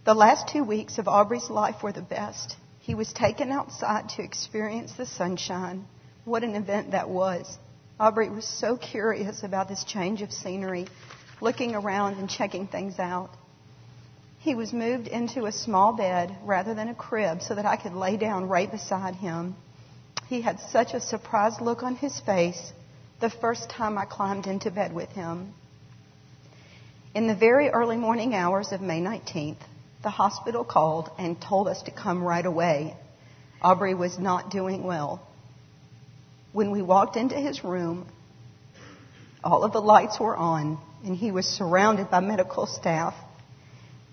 The 0.04 0.14
last 0.14 0.48
two 0.48 0.64
weeks 0.64 0.98
of 0.98 1.06
Aubrey's 1.06 1.48
life 1.48 1.84
were 1.84 1.92
the 1.92 2.02
best. 2.02 2.56
He 2.80 2.96
was 2.96 3.12
taken 3.12 3.52
outside 3.52 4.08
to 4.10 4.22
experience 4.22 4.92
the 4.94 5.06
sunshine. 5.06 5.86
What 6.24 6.42
an 6.42 6.56
event 6.56 6.90
that 6.90 7.08
was. 7.08 7.56
Aubrey 8.00 8.28
was 8.28 8.44
so 8.44 8.76
curious 8.76 9.44
about 9.44 9.68
this 9.68 9.84
change 9.84 10.20
of 10.20 10.32
scenery, 10.32 10.88
looking 11.40 11.76
around 11.76 12.14
and 12.18 12.28
checking 12.28 12.66
things 12.66 12.98
out. 12.98 13.30
He 14.40 14.56
was 14.56 14.72
moved 14.72 15.06
into 15.06 15.46
a 15.46 15.52
small 15.52 15.92
bed 15.92 16.36
rather 16.42 16.74
than 16.74 16.88
a 16.88 16.96
crib 16.96 17.40
so 17.40 17.54
that 17.54 17.64
I 17.64 17.76
could 17.76 17.94
lay 17.94 18.16
down 18.16 18.48
right 18.48 18.68
beside 18.68 19.14
him. 19.14 19.54
He 20.26 20.40
had 20.40 20.58
such 20.58 20.94
a 20.94 21.00
surprised 21.00 21.60
look 21.60 21.84
on 21.84 21.94
his 21.94 22.18
face 22.18 22.72
the 23.20 23.30
first 23.30 23.70
time 23.70 23.96
I 23.96 24.06
climbed 24.06 24.48
into 24.48 24.72
bed 24.72 24.92
with 24.92 25.10
him. 25.10 25.54
In 27.14 27.28
the 27.28 27.36
very 27.36 27.68
early 27.68 27.96
morning 27.96 28.34
hours 28.34 28.72
of 28.72 28.80
May 28.80 29.00
19th, 29.00 29.62
the 30.02 30.10
hospital 30.10 30.64
called 30.64 31.10
and 31.18 31.40
told 31.40 31.68
us 31.68 31.82
to 31.82 31.90
come 31.90 32.22
right 32.22 32.44
away. 32.44 32.96
Aubrey 33.60 33.94
was 33.94 34.18
not 34.18 34.50
doing 34.50 34.82
well. 34.82 35.26
When 36.52 36.70
we 36.70 36.82
walked 36.82 37.16
into 37.16 37.36
his 37.36 37.62
room, 37.64 38.06
all 39.44 39.64
of 39.64 39.72
the 39.72 39.80
lights 39.80 40.18
were 40.18 40.36
on 40.36 40.78
and 41.04 41.16
he 41.16 41.30
was 41.30 41.46
surrounded 41.46 42.10
by 42.10 42.20
medical 42.20 42.66
staff. 42.66 43.14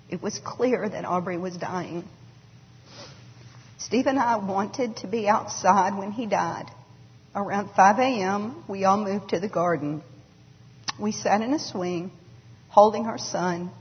It 0.10 0.22
was 0.22 0.40
clear 0.44 0.88
that 0.88 1.06
Aubrey 1.06 1.38
was 1.38 1.56
dying. 1.56 2.04
Steve 3.78 4.08
and 4.08 4.20
I 4.20 4.38
wanted 4.38 4.98
to 4.98 5.08
be 5.08 5.28
outside 5.28 5.98
when 5.98 6.12
he 6.12 6.26
died. 6.26 6.66
Around 7.36 7.70
5 7.76 8.00
a.m., 8.00 8.64
we 8.68 8.86
all 8.86 8.98
moved 8.98 9.30
to 9.30 9.40
the 9.40 9.50
garden. 9.50 10.04
We 11.00 11.12
sat 11.12 11.42
in 11.42 11.54
a 11.54 11.60
swing, 11.60 12.12
holding 12.70 13.06
our 13.06 13.18
son 13.18 13.72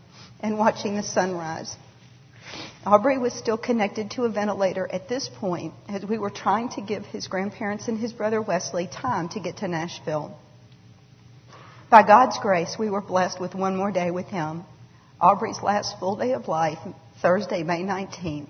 and 0.40 0.58
watching 0.58 0.96
the 0.96 1.02
sunrise. 1.02 1.74
Aubrey 2.90 3.18
was 3.18 3.34
still 3.34 3.58
connected 3.58 4.12
to 4.12 4.24
a 4.24 4.30
ventilator 4.30 4.88
at 4.90 5.10
this 5.10 5.28
point 5.28 5.74
as 5.90 6.06
we 6.06 6.16
were 6.16 6.30
trying 6.30 6.70
to 6.70 6.80
give 6.80 7.04
his 7.04 7.26
grandparents 7.26 7.86
and 7.86 7.98
his 7.98 8.14
brother 8.14 8.40
Wesley 8.40 8.86
time 8.86 9.28
to 9.28 9.40
get 9.40 9.58
to 9.58 9.68
Nashville. 9.68 10.34
By 11.90 12.02
God's 12.02 12.38
grace, 12.38 12.76
we 12.78 12.88
were 12.88 13.02
blessed 13.02 13.38
with 13.38 13.54
one 13.54 13.76
more 13.76 13.92
day 13.92 14.10
with 14.10 14.28
him. 14.28 14.64
Aubrey's 15.20 15.62
last 15.62 15.98
full 16.00 16.16
day 16.16 16.32
of 16.32 16.48
life, 16.48 16.78
Thursday, 17.20 17.62
May 17.62 17.82
19th, 17.82 18.48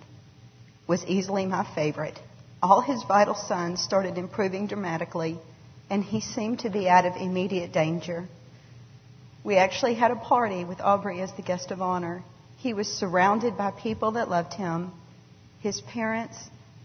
was 0.87 1.05
easily 1.07 1.45
my 1.45 1.69
favorite. 1.75 2.21
All 2.63 2.81
his 2.81 3.03
vital 3.09 3.35
signs 3.35 3.83
started 3.83 4.19
improving 4.19 4.69
dramatically, 4.69 5.37
and 5.91 6.05
he 6.05 6.21
seemed 6.21 6.61
to 6.61 6.71
be 6.71 6.89
out 6.89 7.07
of 7.07 7.17
immediate 7.17 7.73
danger. 7.73 8.29
We 9.43 9.57
actually 9.57 9.95
had 9.95 10.13
a 10.13 10.17
party 10.17 10.65
with 10.65 10.81
Aubrey 10.81 11.23
as 11.23 11.33
the 11.33 11.43
guest 11.43 11.73
of 11.73 11.83
honor. 11.83 12.23
He 12.59 12.75
was 12.75 12.89
surrounded 12.89 13.57
by 13.57 13.71
people 13.71 14.13
that 14.13 14.29
loved 14.29 14.55
him 14.55 14.93
his 15.61 15.81
parents, 15.81 16.37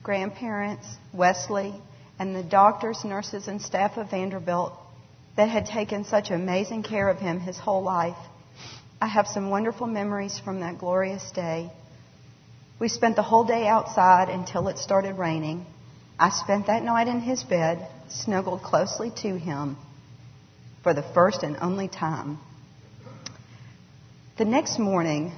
grandparents, 0.02 0.88
Wesley, 1.14 1.74
and 2.18 2.36
the 2.36 2.44
doctors, 2.44 3.04
nurses, 3.04 3.48
and 3.48 3.62
staff 3.62 3.98
of 3.98 4.10
Vanderbilt 4.10 4.74
that 5.36 5.50
had 5.50 5.66
taken 5.66 6.06
such 6.06 6.32
amazing 6.32 6.84
care 6.84 7.10
of 7.10 7.20
him 7.20 7.40
his 7.40 7.58
whole 7.58 7.84
life. 7.84 8.18
I 9.02 9.08
have 9.08 9.28
some 9.28 9.50
wonderful 9.50 9.88
memories 9.88 10.40
from 10.40 10.62
that 10.62 10.78
glorious 10.78 11.30
day. 11.32 11.72
We 12.80 12.88
spent 12.88 13.16
the 13.16 13.24
whole 13.24 13.44
day 13.44 13.68
outside 13.68 14.30
until 14.30 14.68
it 14.68 14.78
started 14.78 15.18
raining. 15.18 15.66
I 16.20 16.30
spent 16.30 16.68
that 16.68 16.84
night 16.84 17.08
in 17.08 17.20
his 17.20 17.44
bed, 17.44 17.88
snuggled 18.10 18.62
closely 18.62 19.12
to 19.22 19.38
him 19.38 19.78
for 20.84 20.94
the 20.94 21.04
first 21.14 21.44
and 21.44 21.58
only 21.62 21.88
time. 21.88 22.40
The 24.38 24.46
next 24.46 24.80
morning, 24.80 25.32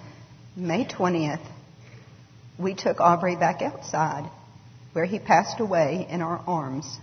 May 0.57 0.85
20th, 0.85 1.45
we 2.57 2.75
took 2.75 3.01
Aubrey 3.01 3.35
back 3.35 3.61
outside 3.61 4.29
where 4.93 5.03
he 5.03 5.19
passed 5.19 5.59
away 5.59 6.07
in 6.09 6.21
our 6.21 6.41
arms. 6.47 6.97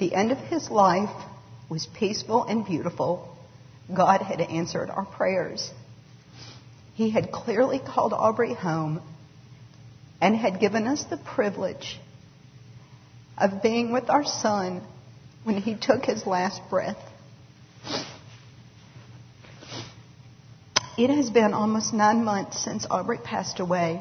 The 0.00 0.12
end 0.12 0.32
of 0.32 0.38
his 0.38 0.72
life 0.72 1.14
was 1.68 1.86
peaceful 1.86 2.42
and 2.42 2.66
beautiful. 2.66 3.36
God 3.96 4.22
had 4.22 4.40
answered 4.40 4.90
our 4.90 5.04
prayers. 5.04 5.70
He 6.94 7.10
had 7.10 7.30
clearly 7.30 7.78
called 7.78 8.12
Aubrey 8.12 8.54
home 8.54 9.00
and 10.20 10.34
had 10.34 10.58
given 10.58 10.88
us 10.88 11.04
the 11.04 11.16
privilege 11.16 12.00
of 13.38 13.62
being 13.62 13.92
with 13.92 14.10
our 14.10 14.24
son 14.24 14.82
when 15.44 15.58
he 15.58 15.76
took 15.76 16.04
his 16.04 16.26
last 16.26 16.60
breath. 16.68 16.98
It 20.96 21.10
has 21.10 21.28
been 21.28 21.54
almost 21.54 21.92
nine 21.92 22.24
months 22.24 22.62
since 22.62 22.86
Aubrey 22.88 23.18
passed 23.18 23.58
away. 23.58 24.00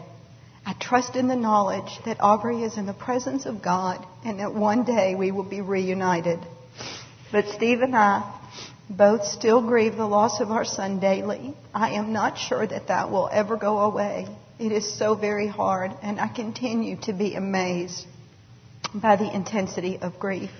I 0.64 0.74
trust 0.74 1.16
in 1.16 1.28
the 1.28 1.36
knowledge 1.36 2.00
that 2.06 2.22
Aubrey 2.22 2.62
is 2.62 2.78
in 2.78 2.86
the 2.86 2.94
presence 2.94 3.48
of 3.48 3.64
God 3.64 4.06
and 4.24 4.40
that 4.40 4.54
one 4.54 4.84
day 4.84 5.16
we 5.16 5.32
will 5.32 5.44
be 5.44 5.62
reunited. 5.62 6.40
But 7.32 7.48
Steve 7.48 7.82
and 7.82 7.96
I 7.96 8.40
both 8.92 9.26
still 9.26 9.66
grieve 9.66 9.96
the 9.96 10.06
loss 10.06 10.40
of 10.40 10.52
our 10.52 10.66
son 10.66 11.00
daily. 11.00 11.56
I 11.74 11.94
am 11.94 12.14
not 12.14 12.38
sure 12.38 12.68
that 12.68 12.90
that 12.90 13.10
will 13.10 13.28
ever 13.32 13.58
go 13.58 13.80
away. 13.80 14.28
It 14.60 14.72
is 14.72 14.98
so 14.98 15.16
very 15.16 15.48
hard, 15.48 15.94
and 16.04 16.20
I 16.20 16.28
continue 16.28 16.98
to 17.02 17.14
be 17.14 17.34
amazed 17.34 18.06
by 18.94 19.16
the 19.16 19.34
intensity 19.34 19.98
of 20.00 20.20
grief. 20.20 20.52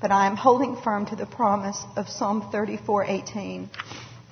But 0.00 0.10
I 0.10 0.26
am 0.26 0.34
holding 0.36 0.74
firm 0.74 1.06
to 1.06 1.14
the 1.14 1.26
promise 1.26 1.80
of 1.96 2.08
Psalm 2.08 2.50
34:18 2.52 3.68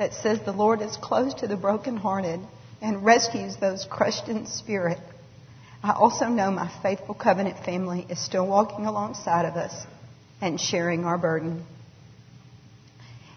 that 0.00 0.14
says 0.14 0.40
the 0.40 0.52
Lord 0.52 0.80
is 0.80 0.96
close 0.96 1.34
to 1.34 1.46
the 1.46 1.58
brokenhearted 1.58 2.40
and 2.80 3.04
rescues 3.04 3.58
those 3.58 3.84
crushed 3.84 4.28
in 4.28 4.46
spirit. 4.46 4.96
I 5.82 5.92
also 5.92 6.24
know 6.24 6.50
my 6.50 6.72
faithful 6.82 7.14
covenant 7.14 7.62
family 7.66 8.06
is 8.08 8.18
still 8.18 8.46
walking 8.46 8.86
alongside 8.86 9.44
of 9.44 9.56
us 9.56 9.74
and 10.40 10.58
sharing 10.58 11.04
our 11.04 11.18
burden. 11.18 11.66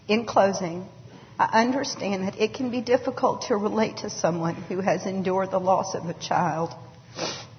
In 0.08 0.24
closing, 0.24 0.86
I 1.38 1.60
understand 1.64 2.26
that 2.26 2.40
it 2.40 2.54
can 2.54 2.70
be 2.70 2.80
difficult 2.80 3.42
to 3.48 3.58
relate 3.58 3.98
to 3.98 4.08
someone 4.08 4.54
who 4.54 4.80
has 4.80 5.04
endured 5.04 5.50
the 5.50 5.60
loss 5.60 5.94
of 5.94 6.06
a 6.06 6.14
child. 6.14 6.70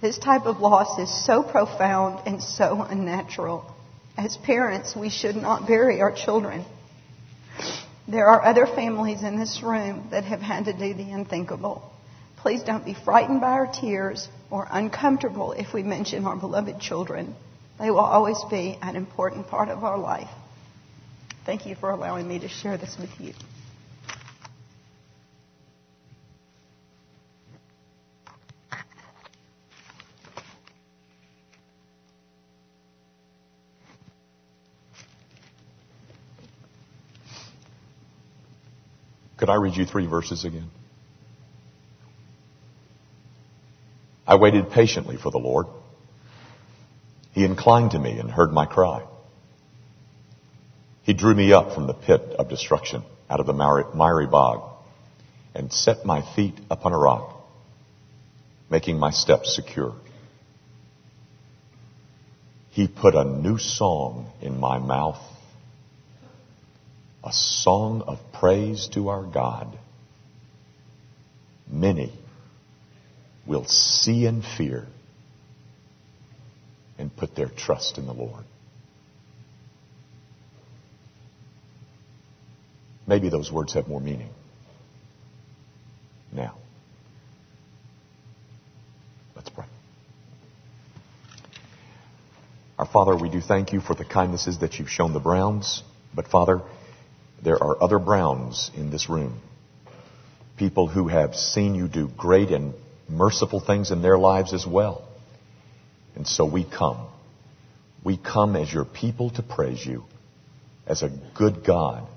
This 0.01 0.17
type 0.17 0.47
of 0.47 0.61
loss 0.61 0.97
is 0.97 1.25
so 1.27 1.43
profound 1.43 2.27
and 2.27 2.41
so 2.41 2.81
unnatural. 2.81 3.71
As 4.17 4.35
parents, 4.35 4.95
we 4.95 5.11
should 5.11 5.35
not 5.35 5.67
bury 5.67 6.01
our 6.01 6.11
children. 6.11 6.65
There 8.07 8.27
are 8.27 8.45
other 8.45 8.67
families 8.67 9.23
in 9.23 9.39
this 9.39 9.63
room 9.63 10.09
that 10.11 10.25
have 10.25 10.41
had 10.41 10.65
to 10.65 10.73
do 10.73 10.93
the 10.93 11.11
unthinkable. 11.11 11.91
Please 12.37 12.61
don't 12.61 12.85
be 12.85 12.93
frightened 12.93 13.41
by 13.41 13.53
our 13.53 13.65
tears 13.65 14.27
or 14.51 14.67
uncomfortable 14.69 15.53
if 15.53 15.73
we 15.73 15.81
mention 15.81 16.25
our 16.25 16.35
beloved 16.35 16.79
children. 16.79 17.35
They 17.79 17.89
will 17.89 17.99
always 17.99 18.37
be 18.49 18.77
an 18.81 18.95
important 18.95 19.47
part 19.47 19.69
of 19.69 19.83
our 19.83 19.97
life. 19.97 20.29
Thank 21.45 21.65
you 21.65 21.75
for 21.75 21.89
allowing 21.89 22.27
me 22.27 22.39
to 22.39 22.47
share 22.47 22.77
this 22.77 22.95
with 22.99 23.09
you. 23.19 23.33
Could 39.45 39.51
I 39.51 39.57
read 39.57 39.75
you 39.75 39.85
three 39.85 40.07
verses 40.07 40.43
again? 40.43 40.71
I 44.25 44.37
waited 44.37 44.71
patiently 44.71 45.17
for 45.17 45.29
the 45.29 45.37
Lord. 45.37 45.67
He 47.33 47.45
inclined 47.45 47.91
to 47.91 47.99
me 47.99 48.17
and 48.17 48.31
heard 48.31 48.51
my 48.51 48.65
cry. 48.65 49.03
He 51.03 51.13
drew 51.13 51.35
me 51.35 51.53
up 51.53 51.75
from 51.75 51.85
the 51.85 51.93
pit 51.93 52.21
of 52.39 52.49
destruction, 52.49 53.03
out 53.29 53.39
of 53.39 53.45
the 53.45 53.53
miry 53.53 54.25
bog, 54.25 54.63
and 55.53 55.71
set 55.71 56.07
my 56.07 56.23
feet 56.35 56.59
upon 56.71 56.93
a 56.93 56.97
rock, 56.97 57.45
making 58.71 58.97
my 58.97 59.11
steps 59.11 59.55
secure. 59.55 59.93
He 62.71 62.87
put 62.87 63.13
a 63.13 63.23
new 63.23 63.59
song 63.59 64.31
in 64.41 64.59
my 64.59 64.79
mouth 64.79 65.21
a 67.25 67.33
song 67.33 68.03
of 68.03 68.19
praise 68.33 68.87
to 68.93 69.09
our 69.09 69.23
God. 69.23 69.77
Many 71.67 72.13
will 73.47 73.65
see 73.65 74.27
and 74.27 74.45
fear 74.45 74.85
and 76.99 77.13
put 77.15 77.35
their 77.35 77.49
trust 77.49 77.97
in 77.97 78.05
the 78.05 78.13
Lord. 78.13 78.43
Maybe 83.07 83.29
those 83.29 83.51
words 83.51 83.73
have 83.73 83.87
more 83.87 83.99
meaning. 83.99 84.29
Now, 86.31 86.55
let's 89.35 89.49
pray. 89.49 89.65
Our 92.77 92.85
Father, 92.85 93.15
we 93.15 93.29
do 93.29 93.41
thank 93.41 93.73
you 93.73 93.79
for 93.79 93.95
the 93.95 94.05
kindnesses 94.05 94.59
that 94.59 94.77
you've 94.79 94.89
shown 94.89 95.13
the 95.13 95.19
Browns, 95.19 95.81
but 96.13 96.27
Father, 96.27 96.61
there 97.45 97.61
are 97.61 97.81
other 97.81 97.99
Browns 97.99 98.71
in 98.75 98.89
this 98.89 99.07
room. 99.07 99.39
People 100.57 100.87
who 100.87 101.07
have 101.07 101.35
seen 101.35 101.75
you 101.75 101.87
do 101.87 102.07
great 102.07 102.49
and 102.49 102.73
merciful 103.07 103.59
things 103.59 103.91
in 103.91 104.01
their 104.01 104.17
lives 104.17 104.51
as 104.51 104.65
well. 104.65 105.07
And 106.15 106.27
so 106.27 106.43
we 106.43 106.63
come. 106.63 107.05
We 108.03 108.17
come 108.17 108.55
as 108.55 108.73
your 108.73 108.83
people 108.83 109.29
to 109.31 109.43
praise 109.43 109.85
you 109.85 110.05
as 110.87 111.03
a 111.03 111.11
good 111.35 111.63
God, 111.63 112.07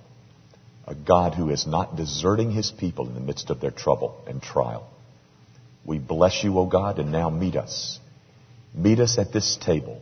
a 0.87 0.95
God 0.95 1.35
who 1.35 1.51
is 1.51 1.67
not 1.67 1.97
deserting 1.97 2.51
his 2.51 2.71
people 2.71 3.07
in 3.07 3.15
the 3.15 3.21
midst 3.21 3.51
of 3.51 3.61
their 3.61 3.71
trouble 3.71 4.19
and 4.27 4.43
trial. 4.43 4.89
We 5.85 5.99
bless 5.99 6.43
you, 6.43 6.59
O 6.59 6.65
God, 6.65 6.99
and 6.99 7.13
now 7.13 7.29
meet 7.29 7.55
us. 7.55 7.99
Meet 8.75 9.01
us 9.01 9.19
at 9.19 9.31
this 9.31 9.59
table 9.61 10.01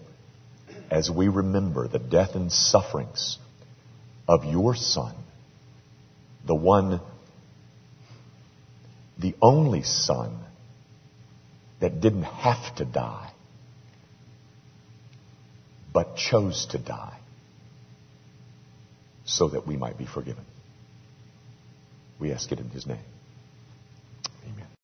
as 0.88 1.10
we 1.10 1.26
remember 1.26 1.88
the 1.88 1.98
death 1.98 2.36
and 2.36 2.52
sufferings 2.52 3.38
of 4.28 4.44
your 4.44 4.74
Son, 4.74 5.14
the 6.44 6.54
one, 6.54 7.00
the 9.18 9.34
only 9.40 9.82
Son 9.82 10.38
that 11.80 12.00
didn't 12.00 12.24
have 12.24 12.74
to 12.76 12.84
die, 12.84 13.30
but 15.92 16.16
chose 16.16 16.66
to 16.66 16.78
die 16.78 17.18
so 19.24 19.48
that 19.48 19.66
we 19.66 19.76
might 19.76 19.98
be 19.98 20.06
forgiven. 20.06 20.44
We 22.18 22.32
ask 22.32 22.50
it 22.52 22.60
in 22.60 22.70
His 22.70 22.86
name. 22.86 22.98
Amen. 24.46 24.75